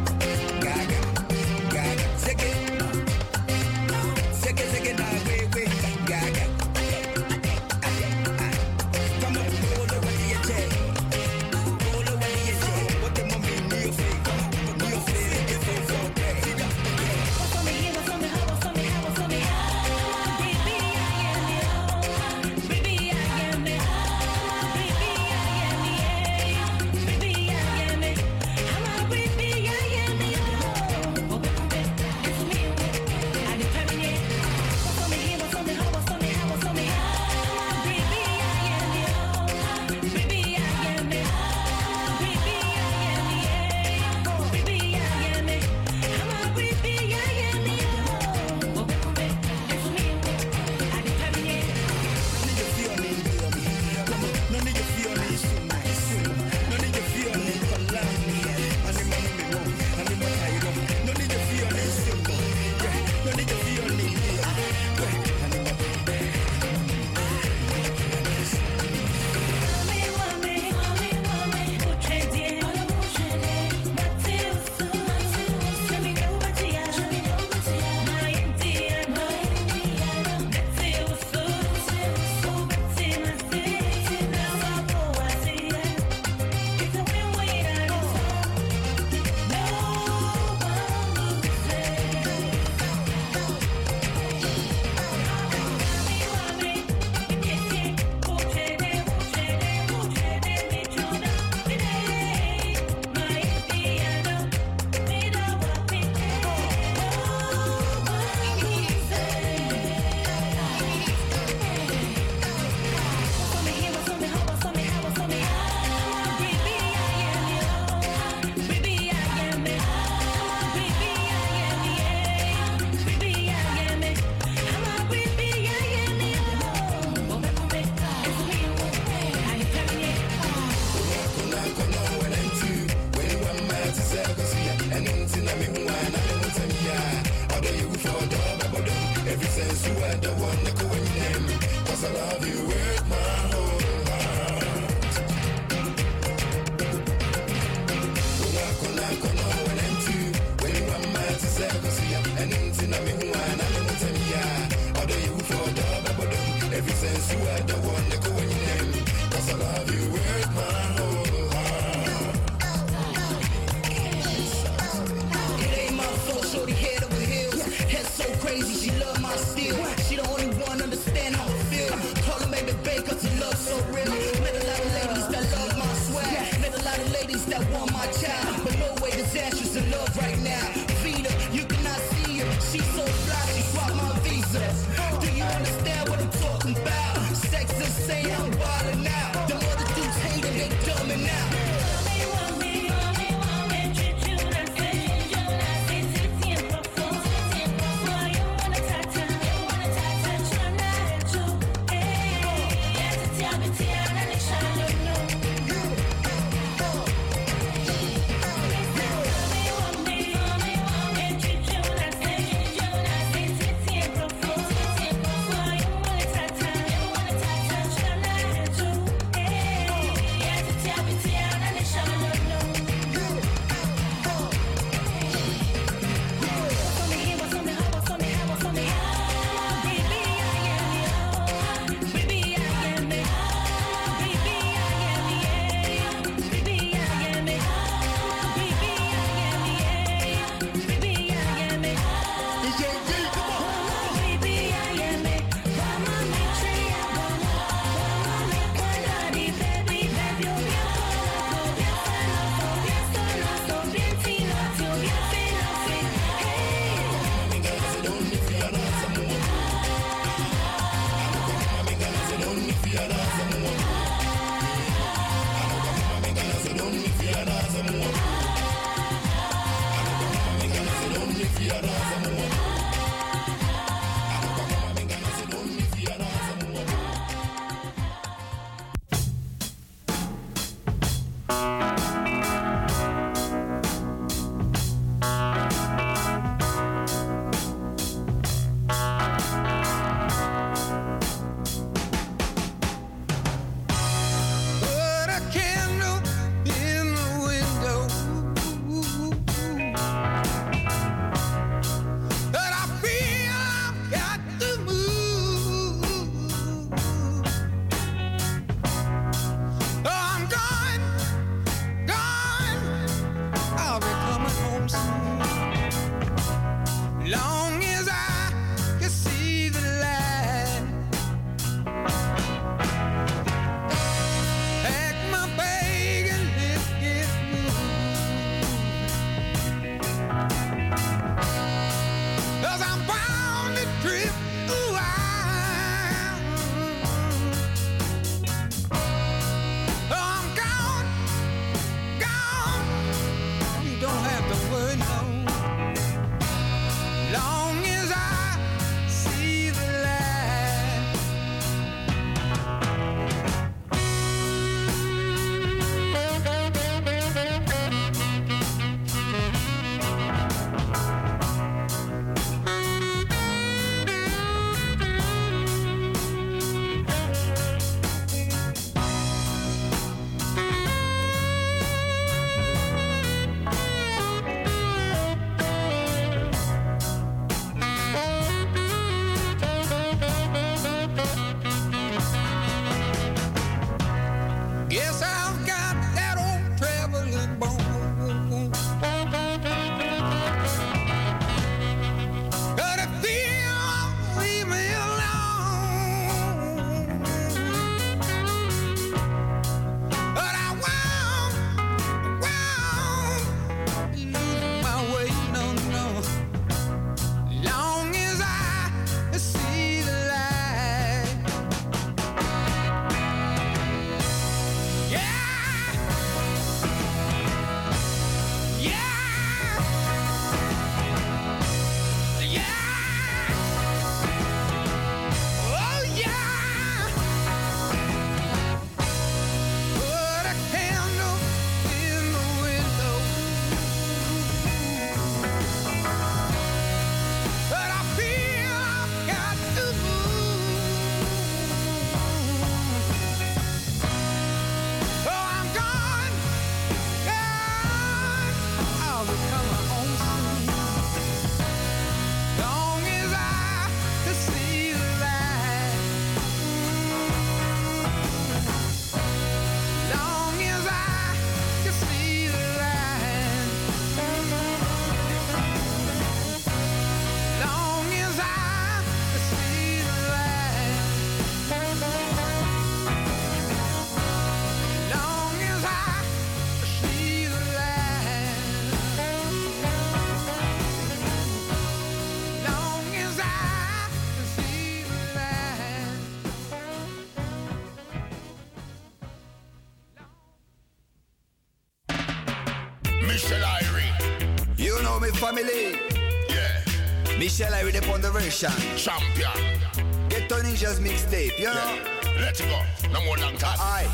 Irie 498.42 498.64
upon 498.64 498.82
the 498.82 498.98
version. 498.98 498.98
Champion. 498.98 500.30
Get 500.30 500.50
Tony 500.50 500.70
Ninja's 500.70 501.00
mixtape, 501.00 501.58
you 501.60 501.66
know. 501.66 501.98
Let's 502.40 502.62
go. 502.62 502.82
No 503.12 503.24
more 503.26 503.38
long 503.38 503.58
time. 503.58 503.78
Aye. 503.80 504.08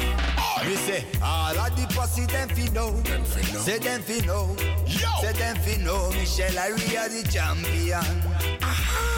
Me 0.66 0.76
say, 0.76 1.06
all 1.24 1.58
of 1.58 1.76
the 1.76 1.86
posse 1.94 2.26
them 2.26 2.49
fi 2.49 2.68
know. 2.70 2.91
Them 3.02 3.24
fi 3.24 3.54
know. 3.54 3.60
Say 3.60 3.78
them 3.78 4.02
fi 4.02 4.26
know. 4.26 4.56
Yo. 4.86 5.08
Say 5.22 5.34
them 5.34 5.56
fi 5.58 5.78
know. 5.84 6.10
Michelle 6.12 6.58
are 6.60 6.74
the 6.74 7.28
champion. 7.32 8.24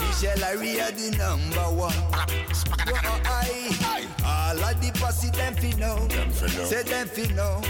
Michelle 0.07 0.37
Irie 0.37 0.81
are 0.83 0.91
the 0.91 1.17
number 1.17 1.75
one. 1.75 1.93
Oh, 2.11 3.21
aye. 3.25 4.07
All 4.23 4.63
of 4.63 4.81
the 4.81 4.91
posse 4.99 5.29
them 5.31 5.55
fi 5.55 5.71
know. 5.77 6.07
Them 6.07 6.29
fi 6.29 6.45
know. 6.57 6.65
Say 6.65 6.83
them 6.83 7.07
fi 7.07 7.27
know. 7.33 7.61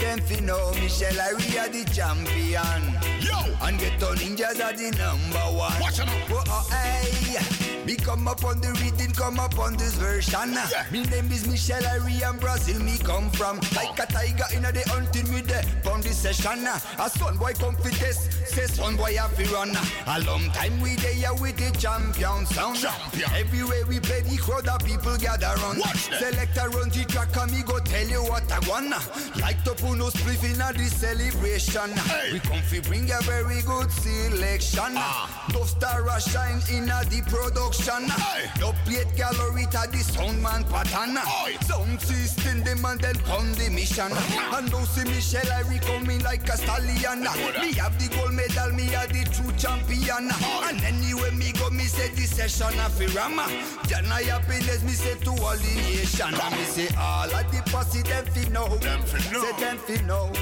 Them 0.00 0.20
fi 0.20 0.40
know. 0.40 0.72
Michelle 0.74 1.14
Irie 1.14 1.58
are 1.58 1.68
the 1.68 1.84
champion. 1.92 2.82
Yo. 3.20 3.66
And 3.66 3.78
Ghetto 3.78 4.14
Ninjas 4.14 4.62
are 4.62 4.76
the 4.76 4.90
number 4.98 5.38
one. 5.56 5.80
Watch 5.80 6.00
out. 6.00 6.08
Oh, 6.30 6.44
oh, 6.48 6.68
hey. 6.70 7.55
Me 7.86 7.94
come 7.94 8.26
up 8.26 8.44
on 8.44 8.60
the 8.60 8.72
reading, 8.82 9.14
come 9.14 9.38
up 9.38 9.56
on 9.60 9.76
this 9.76 9.94
version. 9.94 10.54
Yeah. 10.54 10.84
Me 10.90 11.04
name 11.04 11.30
is 11.30 11.46
Michelle 11.46 11.82
Irie 11.82 12.28
and 12.28 12.40
Brazil 12.40 12.82
me 12.82 12.98
come 12.98 13.30
from. 13.30 13.60
Like 13.76 13.96
a 14.00 14.06
tiger 14.12 14.44
in 14.56 14.62
the 14.62 14.82
hunting 14.88 15.32
me 15.32 15.40
there 15.42 15.62
from 15.84 16.02
this 16.02 16.18
session. 16.18 16.66
A 16.66 17.08
son 17.08 17.36
boy 17.36 17.52
come 17.52 17.76
fi 17.76 17.90
test, 17.90 18.32
say 18.44 18.66
son 18.66 18.96
boy 18.96 19.14
have 19.14 19.36
to 19.36 19.44
run. 19.54 19.70
A 20.08 20.20
long 20.26 20.50
time 20.50 20.80
we 20.80 20.96
there 20.96 21.32
with 21.34 21.56
the 21.58 21.70
champion 21.78 22.44
sound. 22.46 22.78
Champion. 22.78 23.30
Everywhere 23.36 23.86
we 23.86 24.00
play 24.00 24.20
the 24.22 24.36
crowd 24.36 24.66
of 24.66 24.84
people 24.84 25.16
gather 25.18 25.54
round. 25.62 25.78
Them. 25.78 25.96
Selector 26.18 26.68
run 26.70 26.88
the 26.88 27.04
track 27.06 27.36
and 27.36 27.52
me 27.52 27.62
go 27.62 27.78
tell 27.78 28.08
you 28.08 28.22
what 28.24 28.50
I 28.50 28.58
wanna. 28.68 28.98
Like 29.40 29.62
to 29.62 29.74
put 29.78 29.96
no 29.96 30.10
spliff 30.10 30.42
in 30.42 30.60
a 30.60 30.72
the 30.72 30.90
celebration. 30.90 31.94
Hey. 32.10 32.32
We 32.32 32.40
come 32.40 32.62
fi 32.62 32.80
bring 32.80 33.08
a 33.12 33.22
very 33.22 33.62
good 33.62 33.92
selection. 33.92 34.98
Ah. 34.98 35.30
Star 35.66 36.06
a 36.08 36.20
shine 36.20 36.62
in 36.70 36.88
a 36.88 37.04
the 37.10 37.22
production. 37.28 37.75
Aye. 37.88 38.50
No 38.60 38.72
plate 38.84 39.14
gallery 39.16 39.66
to 39.66 39.88
the 39.90 39.98
sound 39.98 40.42
man 40.42 40.64
pattern. 40.64 41.16
Aye. 41.16 41.56
Sound 41.62 42.00
system 42.00 42.62
them 42.64 42.84
and 42.84 43.00
then 43.00 43.14
come 43.26 43.52
the 43.54 43.70
mission. 43.70 44.10
And 44.54 44.70
now 44.70 44.84
see 44.84 45.04
Michelle 45.04 45.44
Irie 45.44 45.80
coming 45.82 46.22
like 46.22 46.48
a 46.48 46.56
stallion. 46.56 47.20
Me 47.60 47.72
have 47.74 47.96
the 47.98 48.08
gold 48.16 48.34
medal, 48.34 48.72
me 48.72 48.94
are 48.94 49.06
the 49.06 49.24
true 49.30 49.52
champion. 49.56 50.30
And 50.64 50.80
anyway 50.82 51.30
me 51.32 51.52
go, 51.52 51.70
me 51.70 51.84
say 51.84 52.08
the 52.14 52.22
session 52.22 52.78
a 52.80 52.88
fi 52.90 53.06
rama. 53.14 53.46
Jana 53.86 54.16
happiness, 54.24 54.82
me 54.82 54.92
say 54.92 55.14
to 55.14 55.30
all 55.30 55.56
the 55.56 55.74
nation. 55.76 56.34
And 56.34 56.56
me 56.56 56.64
say 56.64 56.88
all 56.98 57.30
of 57.30 57.52
the 57.52 57.62
posse 57.70 58.02
them 58.02 58.24
fi 58.26 58.48
know. 58.48 58.68
Them 58.78 59.02
fi 59.02 59.32
know. 59.32 59.42
Say 59.42 59.60
them 59.60 59.78
fi 59.78 60.02
know. 60.02 60.32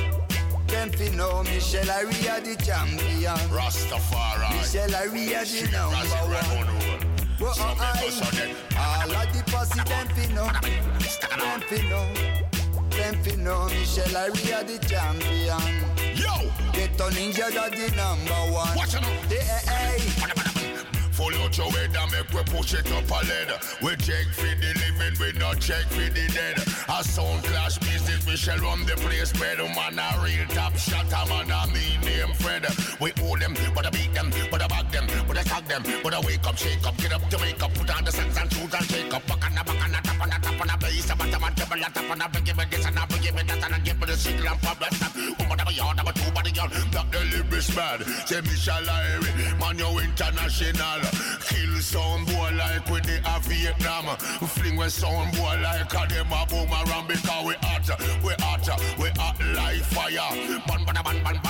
Them 0.69 0.91
fi 0.91 1.11
know 1.11 1.43
Michelle 1.45 1.91
are 1.91 2.05
the 2.41 2.57
champion. 2.65 3.37
Rastafari. 3.53 4.51
Michelle 4.57 4.95
are 4.95 5.09
the 5.09 5.69
number 5.73 7.05
one. 7.05 7.14
Whoa, 7.39 7.53
So 8.11 8.25
then. 8.37 8.55
All 8.79 9.11
of 9.11 9.33
the 9.33 9.43
posse 9.51 9.83
them 9.83 10.09
fi 10.09 10.27
know, 10.33 10.47
them 10.47 11.61
fi 11.69 11.89
know, 11.89 12.07
them 12.91 13.15
fi 13.23 13.37
know. 13.37 13.67
Michelle 13.67 14.31
Irie 14.31 14.55
are 14.55 14.65
the 14.65 14.79
champion. 14.87 15.95
Yo. 16.15 16.51
Ghetto 16.73 17.11
Ninjas 17.11 17.57
are 17.57 17.71
the 17.71 17.95
number 17.97 18.53
one. 18.53 18.77
Watch 18.77 18.95
out. 18.95 19.05
Hey, 19.29 19.43
hey, 19.43 19.99
hey. 19.99 20.35
Full 21.15 21.35
out 21.43 21.57
your 21.57 21.71
head 21.71 21.95
and 21.97 22.11
make 22.11 22.33
we 22.33 22.43
push 22.51 22.75
it 22.75 22.91
up 22.91 23.09
a 23.09 23.25
lead. 23.27 23.51
We 23.81 23.95
check 24.03 24.27
for 24.35 24.43
the 24.43 24.75
living, 24.83 25.15
we 25.21 25.39
not 25.39 25.61
check 25.61 25.85
for 25.87 26.11
the 26.11 26.27
dead. 26.35 26.59
A 26.89 27.05
sound 27.05 27.45
clash 27.45 27.79
business, 27.79 28.27
we 28.27 28.37
shall 28.37 28.59
run 28.59 28.85
the 28.85 28.97
place 28.97 29.33
better. 29.33 29.63
Man, 29.63 29.99
a 29.99 30.21
real 30.25 30.47
top 30.49 30.77
shot, 30.77 31.07
a 31.07 31.29
man, 31.29 31.51
a 31.51 31.67
mean 31.73 32.01
name 32.01 32.35
Fred. 32.35 32.67
We 33.01 33.13
hold 33.23 33.41
them, 33.41 33.55
but 33.77 33.87
I 33.87 33.91
beat 33.91 34.13
them, 34.13 34.33
but 34.51 34.61
I 34.61 34.67
them, 35.81 36.01
but 36.03 36.15
I 36.15 36.21
wake 36.21 36.47
up, 36.47 36.57
shake 36.57 36.87
up, 36.87 36.97
get 36.99 37.13
up 37.13 37.29
to 37.29 37.37
wake 37.39 37.63
up, 37.63 37.75
put 37.75 37.91
on 37.91 38.05
the 38.05 38.13
socks 38.13 38.39
and 38.39 38.53
shoes 38.53 38.75
and 38.75 38.87
shake 38.87 39.15
up. 39.15 39.27
Back 39.27 39.45
on 39.45 39.55
the 39.55 39.63
back 39.65 39.85
on 39.85 39.91
the 39.91 39.99
top 40.03 40.21
on 40.23 40.29
the 40.31 40.39
top 40.43 40.61
on 40.61 40.67
the 40.69 40.77
base, 40.79 41.11
a 41.11 41.17
bottom 41.17 41.45
and 41.45 41.57
table, 41.57 41.83
a 41.83 41.89
top 41.91 42.11
on 42.11 42.19
the 42.19 42.41
give 42.45 42.57
me 42.57 42.65
this 42.71 42.87
and 42.87 42.99
I 42.99 43.07
give 43.07 43.35
me 43.35 43.43
that 43.43 43.65
and 43.65 43.75
I 43.75 43.79
give 43.81 43.99
me 43.99 44.07
the 44.07 44.17
signal 44.17 44.49
and 44.49 44.61
pop 44.63 44.79
that 44.79 44.95
stuff. 44.95 45.15
One 45.39 45.49
more 45.49 45.73
yard, 45.73 45.99
I'm 45.99 46.07
a 46.07 46.13
two 46.13 46.31
body 46.31 46.51
yard, 46.53 46.71
black 46.93 47.11
the 47.11 47.21
lyrics 47.25 47.71
bad. 47.75 48.01
Say 48.29 48.41
Michelle 48.43 48.87
Irie, 48.87 49.59
man, 49.59 49.79
you 49.79 49.91
international. 49.99 51.03
Kill 51.43 51.75
some 51.81 52.25
boy 52.25 52.51
like 52.55 52.87
with 52.91 53.05
the 53.05 53.19
a 53.25 53.41
Vietnam. 53.41 54.07
Fling 54.55 54.77
with 54.77 54.93
some 54.93 55.31
boy 55.33 55.59
like 55.63 55.91
a 55.91 56.03
them 56.07 56.31
a 56.31 56.47
boomerang 56.47 57.07
because 57.09 57.45
we 57.47 57.55
hot, 57.67 57.89
we 58.23 58.33
hot, 58.39 58.67
we 58.99 59.09
hot 59.19 59.39
like 59.59 59.83
fire. 59.91 60.31
Bun 60.67 60.85
bun 60.85 60.99
bun 61.03 61.19
bun 61.25 61.44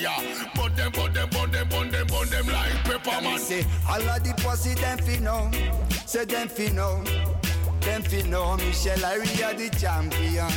fire. 0.00 0.48
Bun 0.54 0.74
them 0.74 0.92
bun 0.92 1.12
them 1.12 1.28
bun 1.30 1.50
them 1.50 1.68
bun 1.68 1.90
them 1.90 2.06
bun 2.06 2.28
them 2.28 2.46
like 2.46 2.84
pepper 2.84 3.22
man. 3.22 3.38
say 3.38 3.64
all 3.88 4.02
of 4.02 4.22
the 4.24 4.34
posse 4.42 4.74
them 4.74 4.98
fi 4.98 5.18
know, 5.18 5.50
say 6.06 6.24
them 6.24 6.48
fi 6.48 6.68
know, 6.70 7.02
them 7.80 8.02
fi 8.02 8.22
know. 8.22 8.56
Michelle 8.56 9.04
are 9.04 9.18
the 9.54 9.68
champion. 9.78 10.50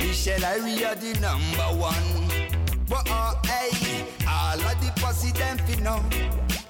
Michelle 0.00 0.44
are 0.44 0.94
the 0.94 1.18
number 1.20 1.80
one. 1.80 2.52
But 2.88 3.08
uh, 3.10 3.34
hey, 3.44 4.04
all 4.28 4.60
of 4.60 4.80
the 4.80 4.92
posse 5.00 5.32
them 5.32 5.58
fi 5.58 5.76
know, 5.80 6.02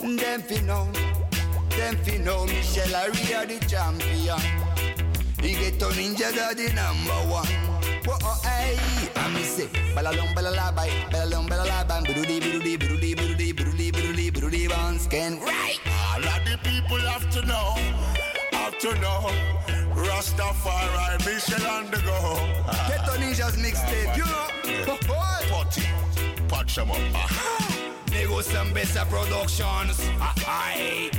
them 0.00 0.42
fi 0.42 0.60
know, 0.60 0.90
them 1.70 1.96
fi 1.96 2.18
know. 2.18 2.46
Michelle 2.46 2.96
are 2.96 3.10
the 3.10 3.58
champion. 3.68 4.75
He 5.40 5.52
get 5.52 5.78
to 5.80 5.86
ninja 5.86 6.34
daddy 6.34 6.72
number 6.72 7.20
one. 7.30 7.46
But 8.04 8.22
uh, 8.24 8.36
hey, 8.48 8.78
I 9.16 9.28
me 9.34 9.42
say, 9.42 9.66
balalong 9.94 10.34
balalabai, 10.34 10.90
balalong 11.10 11.48
balalaban, 11.48 12.04
bidudi 12.06 12.40
bidudi 12.40 12.76
bidudi 12.78 13.14
bidudi 13.14 13.52
bidudi 13.52 13.92
bidudi 13.92 14.30
bidudi 14.32 14.68
bounce 14.68 15.06
can 15.06 15.40
right. 15.40 15.78
All 16.12 16.24
of 16.24 16.44
the 16.44 16.58
people 16.62 16.98
have 16.98 17.28
to 17.30 17.44
know, 17.46 17.74
have 18.52 18.78
to 18.78 18.94
know. 19.00 19.30
Rastafari, 19.94 21.24
Michelle 21.26 21.66
on 21.66 21.90
the 21.90 21.98
go. 21.98 22.36
Ghetto 22.88 23.16
Ninjas 23.18 23.56
mixtape, 23.56 24.16
you 24.16 24.24
know. 24.24 24.96
Potty, 25.50 25.82
patch 26.48 26.76
them 26.76 26.90
up. 26.90 26.98
Nego 28.10 28.40
some 28.40 28.72
better 28.72 29.04
productions. 29.06 30.00
Aye. 30.20 31.10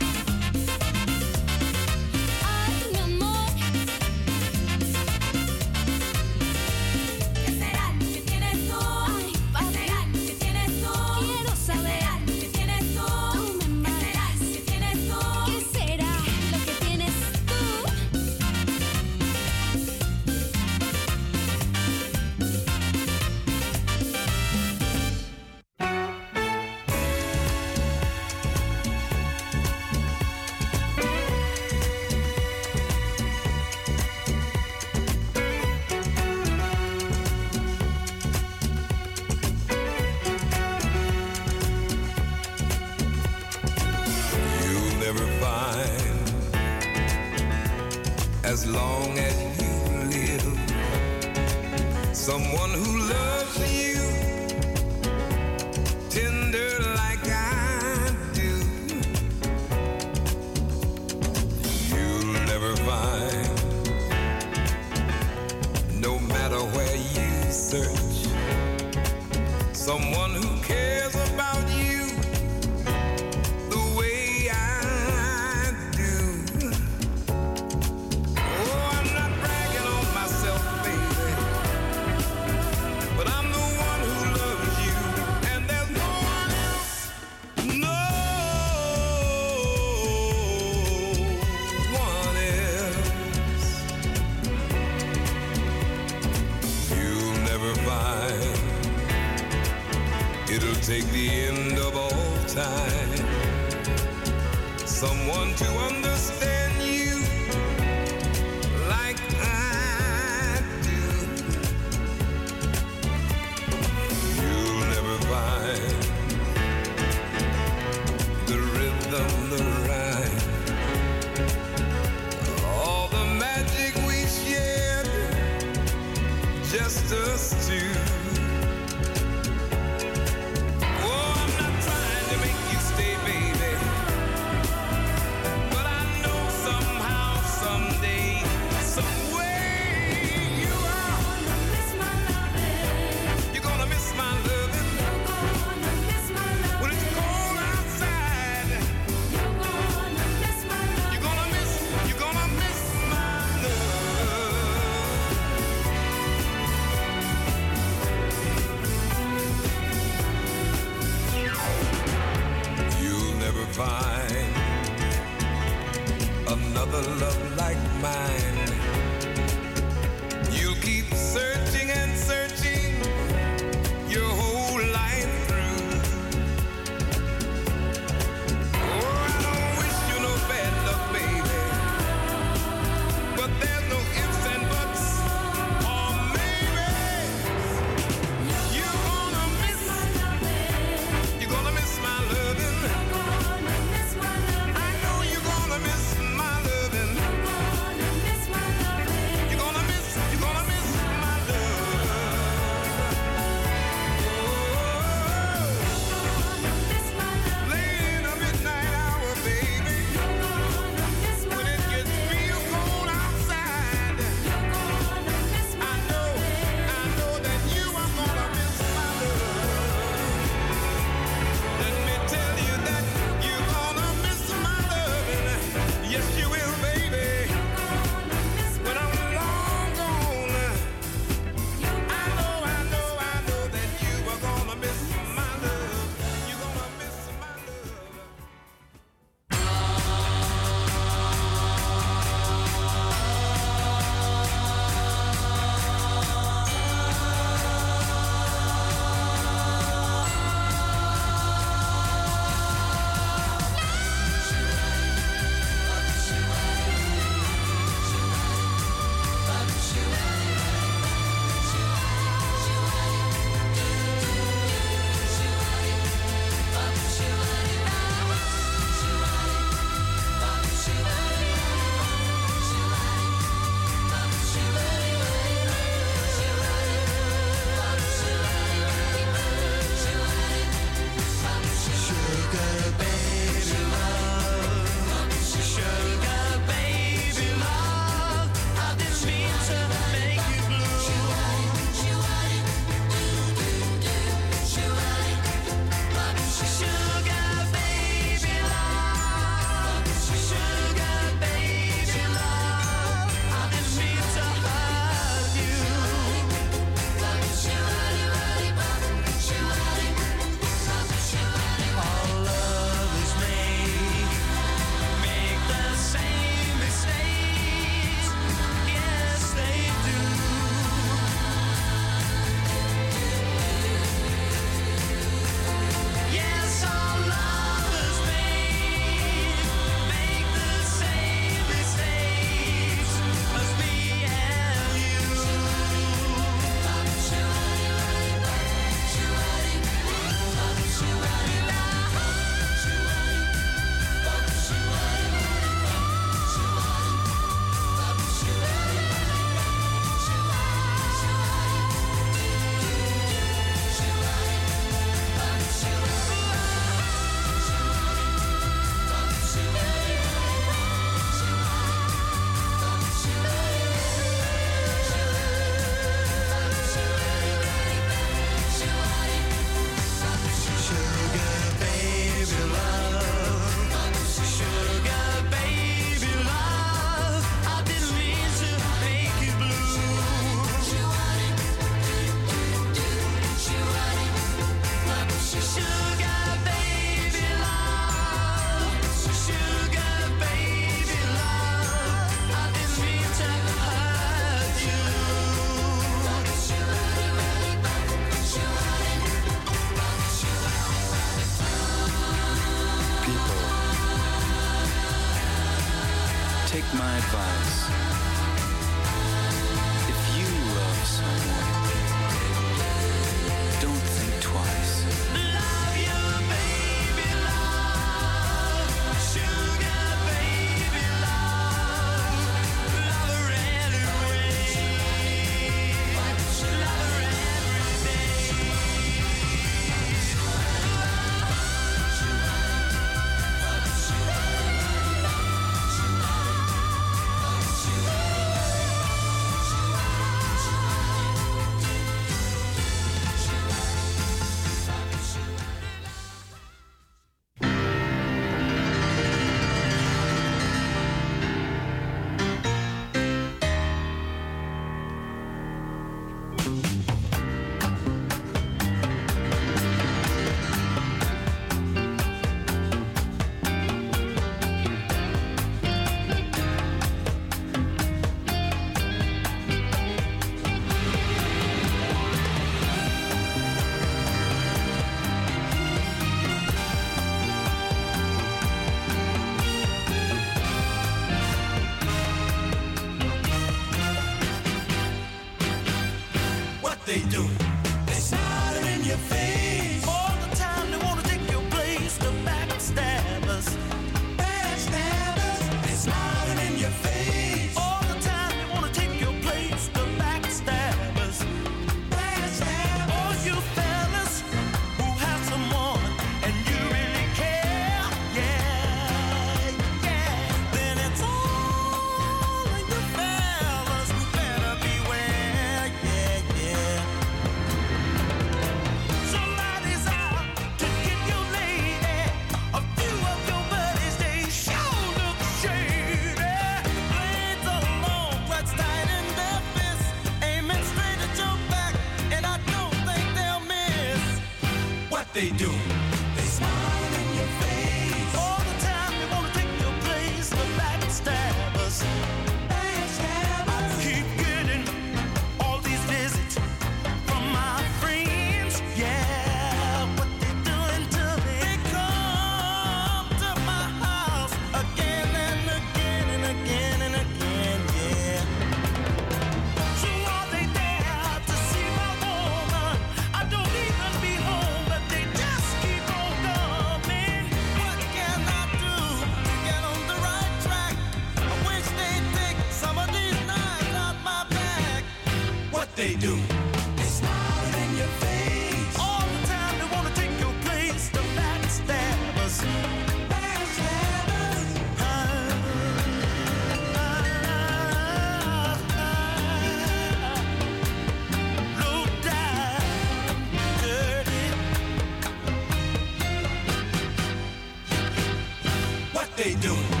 doing. 599.61 600.00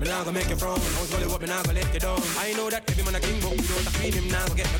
Me 0.00 0.08
nah 0.08 0.24
go 0.24 0.32
make 0.32 0.48
you 0.48 0.56
frown. 0.56 0.74
I 0.74 1.00
was 1.00 1.12
rolling 1.14 1.30
what 1.30 1.40
me 1.40 1.46
nah 1.46 1.62
go 1.62 1.72
let 1.72 1.86
you 1.94 2.00
down. 2.00 2.18
I 2.38 2.52
know 2.54 2.68
that 2.68 2.82
every 2.90 3.04
man 3.04 3.14
a 3.14 3.20
king, 3.20 3.38
but 3.40 3.50
we 3.50 3.62
don't 3.62 3.86
a 3.86 3.90
queen. 3.94 4.12
Him 4.12 4.28
nah 4.28 4.46
go 4.48 4.54
get 4.54 4.66
the 4.74 4.78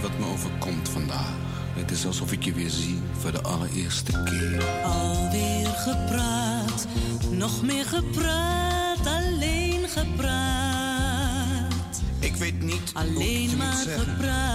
wat 0.00 0.18
me 0.18 0.26
overkomt 0.26 0.88
vandaag. 0.88 1.34
Het 1.74 1.90
is 1.90 2.06
alsof 2.06 2.32
ik 2.32 2.44
je 2.44 2.52
weer 2.52 2.70
zie 2.70 2.98
voor 3.18 3.32
de 3.32 3.42
allereerste 3.42 4.22
keer. 4.24 4.64
Alweer 4.84 5.66
gepraat, 5.66 6.86
nog 7.30 7.62
meer 7.62 7.84
gepraat, 7.84 9.06
alleen 9.06 9.88
gepraat. 9.88 11.74
Ik 12.18 12.36
weet 12.36 12.62
niet 12.62 12.90
alleen 12.92 13.50
je 13.50 13.56
maar 13.56 13.66
moet 13.66 13.76
zeggen. 13.84 14.04
gepraat. 14.06 14.54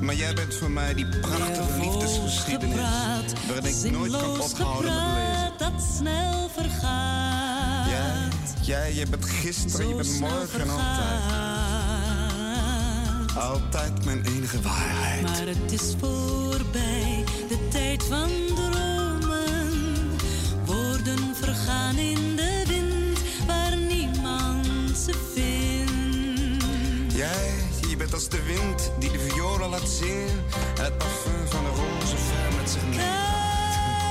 Maar 0.00 0.14
jij 0.14 0.34
bent 0.34 0.54
voor 0.54 0.70
mij 0.70 0.94
die 0.94 1.06
prachtige 1.20 1.80
liefdesgeschiedenis. 1.80 2.74
Gepraat, 2.74 3.32
waarin 3.48 3.84
ik 3.84 3.90
nooit 3.90 4.12
kan 4.12 4.40
ophouden 4.40 4.92
gepraat, 4.92 5.14
met 5.14 5.60
lezen. 5.60 5.72
dat 5.72 5.82
snel 5.96 6.50
vergaat. 6.54 7.88
Jij, 7.88 8.28
jij, 8.60 8.94
je 8.94 9.06
bent 9.10 9.24
gisteren, 9.24 9.70
Zo 9.70 9.88
je 9.88 9.94
bent 9.94 10.20
morgen 10.20 10.70
altijd. 10.70 11.53
Altijd 13.38 14.04
mijn 14.04 14.24
enige 14.26 14.60
waarheid. 14.60 15.22
Maar 15.22 15.46
het 15.46 15.72
is 15.72 15.94
voorbij, 16.00 17.24
de 17.48 17.68
tijd 17.70 18.02
van 18.02 18.28
dromen. 18.54 20.18
Woorden 20.64 21.34
vergaan 21.34 21.96
in 21.96 22.36
de 22.36 22.64
wind, 22.68 23.18
waar 23.46 23.76
niemand 23.76 24.66
ze 24.96 25.12
vindt. 25.34 27.14
Jij, 27.14 27.54
je 27.88 27.96
bent 27.96 28.14
als 28.14 28.28
de 28.28 28.42
wind 28.42 28.92
die 28.98 29.10
de 29.10 29.18
violen 29.18 29.68
laat 29.68 29.88
zingen. 29.88 30.44
En 30.76 30.84
het 30.84 30.98
parfum 30.98 31.46
van 31.48 31.64
de 31.64 31.70
roze 31.70 32.16
ver 32.16 32.56
met 32.60 32.70
zich 32.70 32.82
mee. 32.88 32.98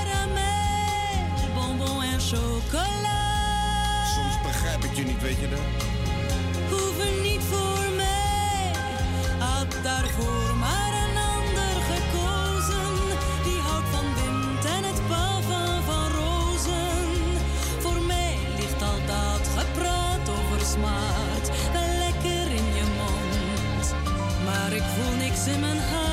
Caramel, 0.05 0.43
bonbon 1.55 2.03
en 2.03 2.19
chocola. 2.19 3.21
Soms 4.15 4.41
begrijp 4.43 4.83
ik 4.83 4.93
je 4.93 5.03
niet, 5.03 5.21
weet 5.21 5.39
je 5.39 5.49
dat? 5.49 5.59
Hoeven 6.69 7.21
niet 7.21 7.32
smart 20.73 21.47
wel 21.73 21.97
lekker 21.97 22.51
in 22.51 22.73
je 22.75 22.85
mond. 22.97 23.95
Maar 24.45 24.73
ik 24.73 24.83
voel 24.83 25.15
niks 25.17 25.47
in 25.47 25.59
mijn 25.59 25.77
hart. 25.77 26.12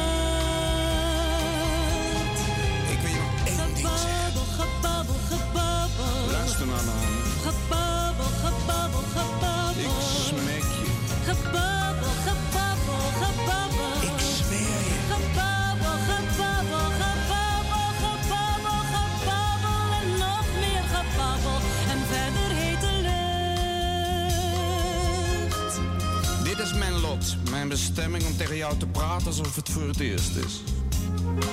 Mijn 27.61 27.73
bestemming 27.73 28.27
om 28.27 28.37
tegen 28.37 28.57
jou 28.57 28.79
te 28.79 28.87
praten 28.87 29.27
alsof 29.27 29.57
het 29.57 29.69
voor 29.69 29.89
het 29.89 30.01
eerst 30.01 30.37
is. 30.37 30.63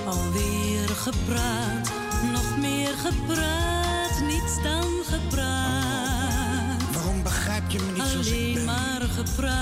Alweer 0.05 0.87
gepraat, 0.89 1.91
nog 2.31 2.57
meer 2.57 2.93
gepraat, 2.97 4.21
niets 4.27 4.63
dan 4.63 4.83
gepraat. 5.03 6.93
Waarom 6.93 7.23
begrijp 7.23 7.69
je 7.69 7.79
me 7.79 7.91
niet 7.91 8.03
zoals 8.03 8.27
ik 8.27 8.33
Alleen 8.33 8.53
ben? 8.53 8.65
maar 8.65 9.01
gepraat. 9.01 9.59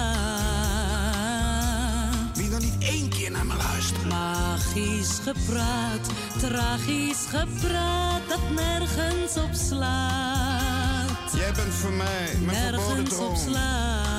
Wie 2.38 2.49
dan 2.49 2.61
niet 2.61 2.77
één 2.80 3.09
keer 3.09 3.32
naar 3.32 3.45
me 3.45 3.56
luisteren? 3.56 4.07
Magisch 4.07 5.19
gepraat, 5.24 6.09
tragisch 6.40 7.25
gepraat, 7.30 8.22
dat 8.27 8.51
nergens 8.56 9.38
op 9.38 9.53
slaat. 9.53 11.33
Jij 11.35 11.53
bent 11.53 11.74
voor 11.74 11.91
mij 11.91 12.35
mijn 12.45 12.57
verboden 12.57 12.95
Nergens 12.95 13.19
op 13.19 13.35
slaat. 13.35 14.15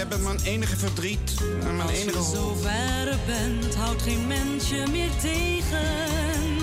Jij 0.00 0.08
bent 0.08 0.22
mijn 0.22 0.40
enige 0.44 0.76
verdriet 0.76 1.34
en 1.60 1.76
mijn 1.76 1.88
Als 1.88 1.98
enige 1.98 2.18
je 2.18 2.24
hoop. 2.24 2.34
zo 2.34 2.54
ver 2.54 3.18
bent, 3.26 3.74
houdt 3.74 4.02
geen 4.02 4.26
mens 4.26 4.68
je 4.68 4.84
meer 4.90 5.10
tegen. 5.20 6.56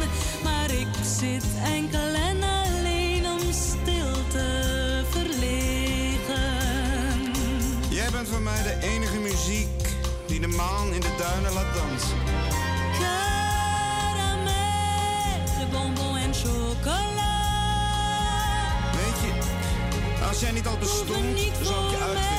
Maar 0.43 0.71
ik 0.71 0.87
zit 1.19 1.43
enkel 1.63 2.13
en 2.13 2.43
alleen 2.43 3.25
om 3.25 3.39
stil 3.51 4.27
te 4.27 5.01
verlegen. 5.09 6.53
Jij 7.89 8.09
bent 8.11 8.27
voor 8.27 8.41
mij 8.41 8.63
de 8.63 8.77
enige 8.81 9.17
muziek 9.17 9.97
die 10.27 10.39
de 10.39 10.47
maan 10.47 10.93
in 10.93 11.01
de 11.01 11.15
duinen 11.17 11.53
laat 11.53 11.73
dansen. 11.75 12.17
Caramel, 12.99 14.47
bonbon 15.71 16.17
en 16.17 16.33
chocola. 16.33 17.35
Weet 18.91 19.19
je, 19.21 19.31
als 20.27 20.39
jij 20.39 20.51
niet 20.51 20.67
al 20.67 20.77
bestond, 20.77 21.39
zou 21.61 21.85
ik 21.85 21.91
je 21.91 21.97
uitvinden. 22.03 22.36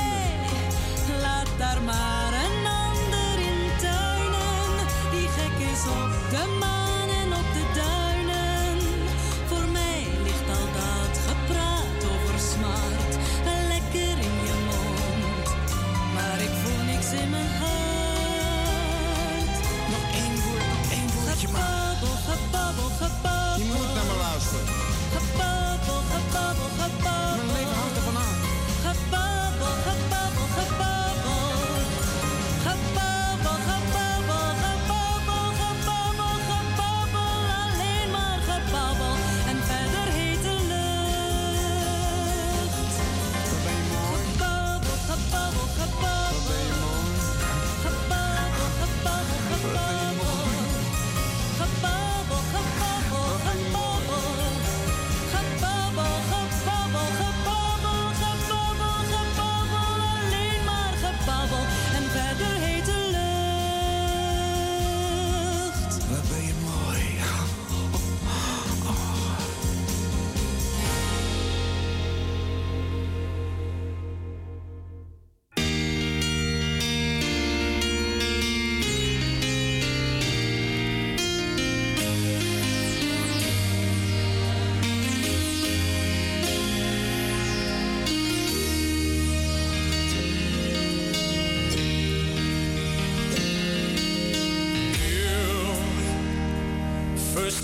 Daar 1.59 1.83
maar 1.83 2.33
een 2.33 2.67
ander 2.67 3.39
in 3.39 3.79
tuinen. 3.81 4.87
Die 5.11 5.29
gek 5.29 5.69
is 5.73 5.83
op 5.87 6.31
de 6.31 6.57
maan 6.59 6.78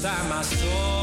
First 0.04 0.18
time 0.18 0.32
I 0.32 0.93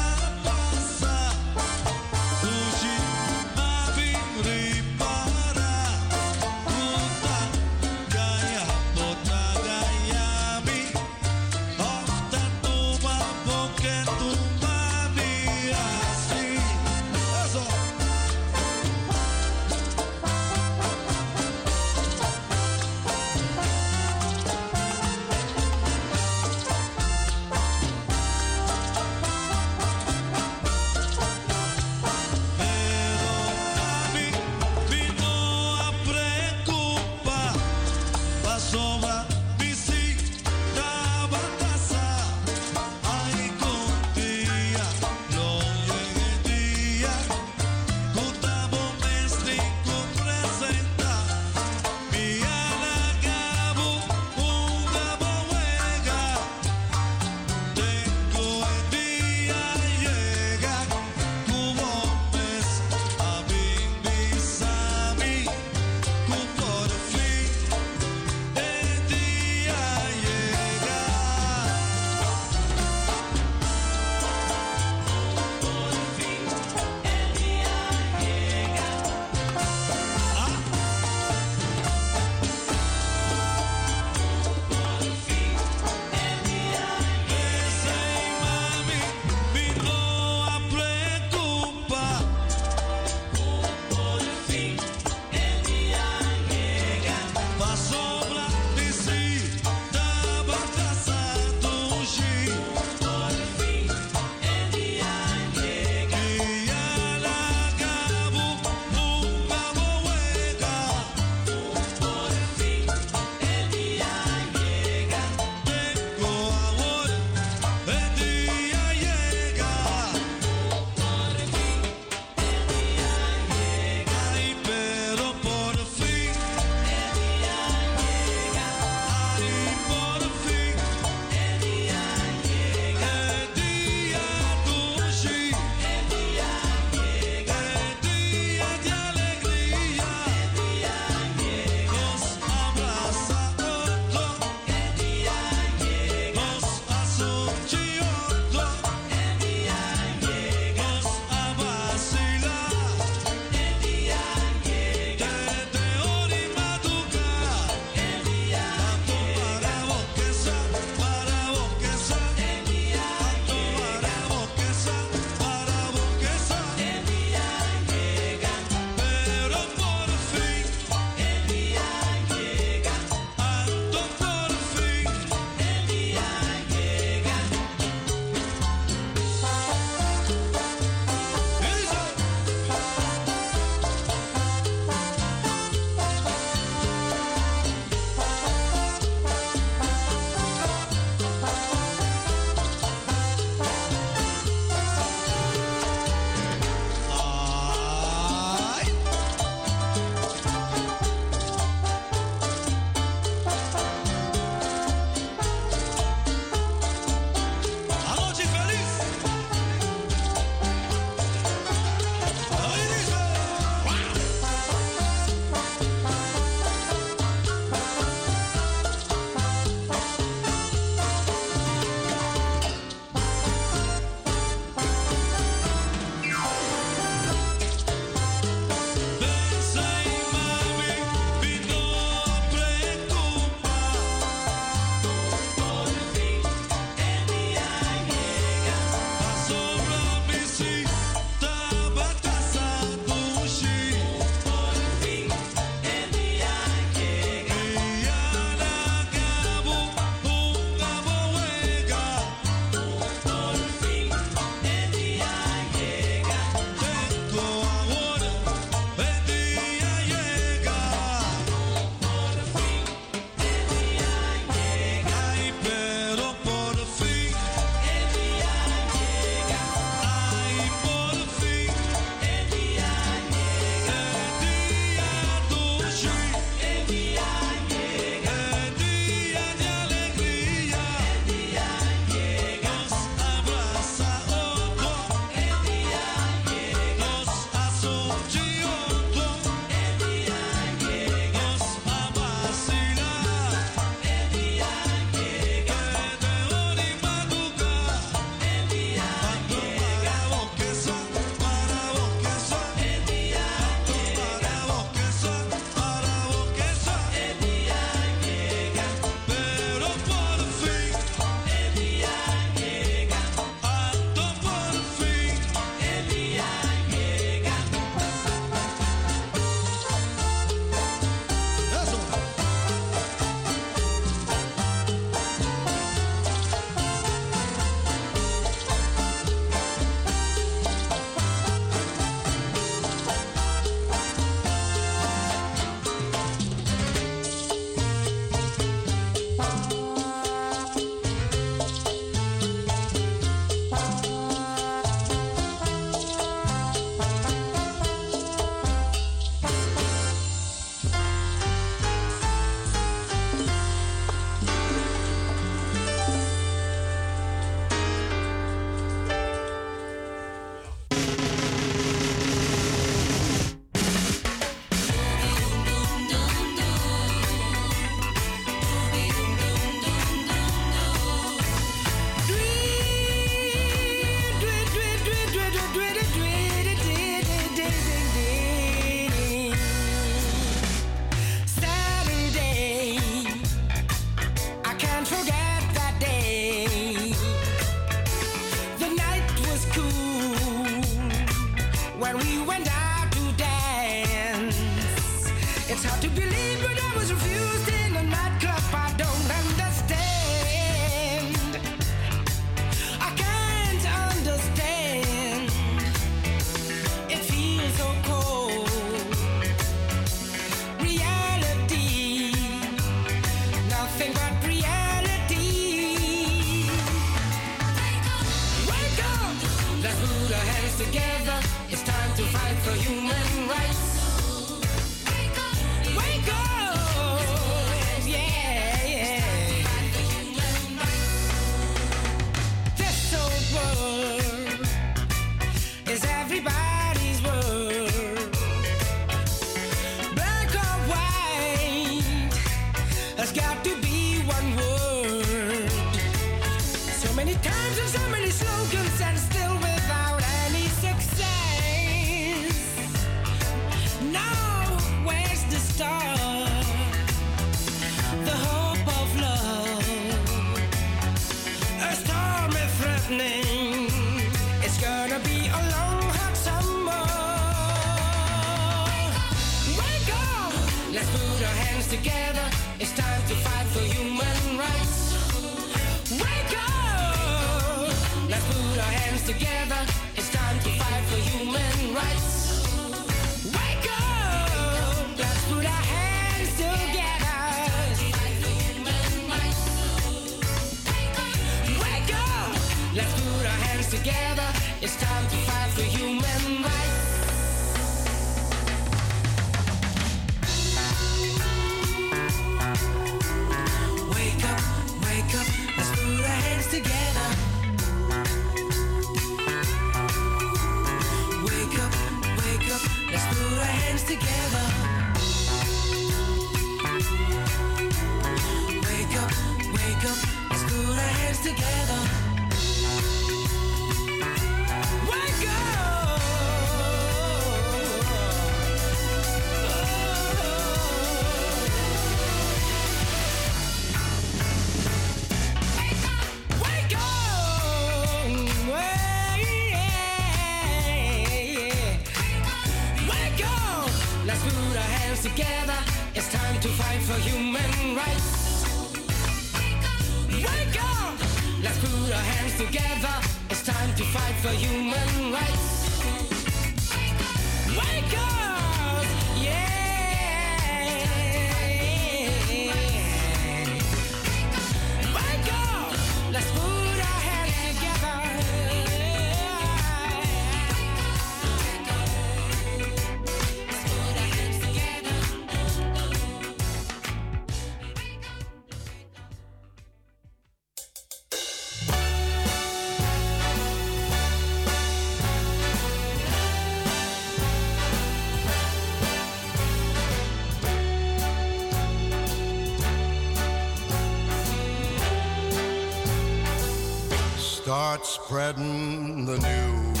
Start 597.90 598.06
spreading 598.06 599.26
the 599.26 599.36
news. 599.38 600.00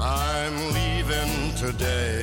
I'm 0.00 0.56
leaving 0.74 1.54
today. 1.54 2.13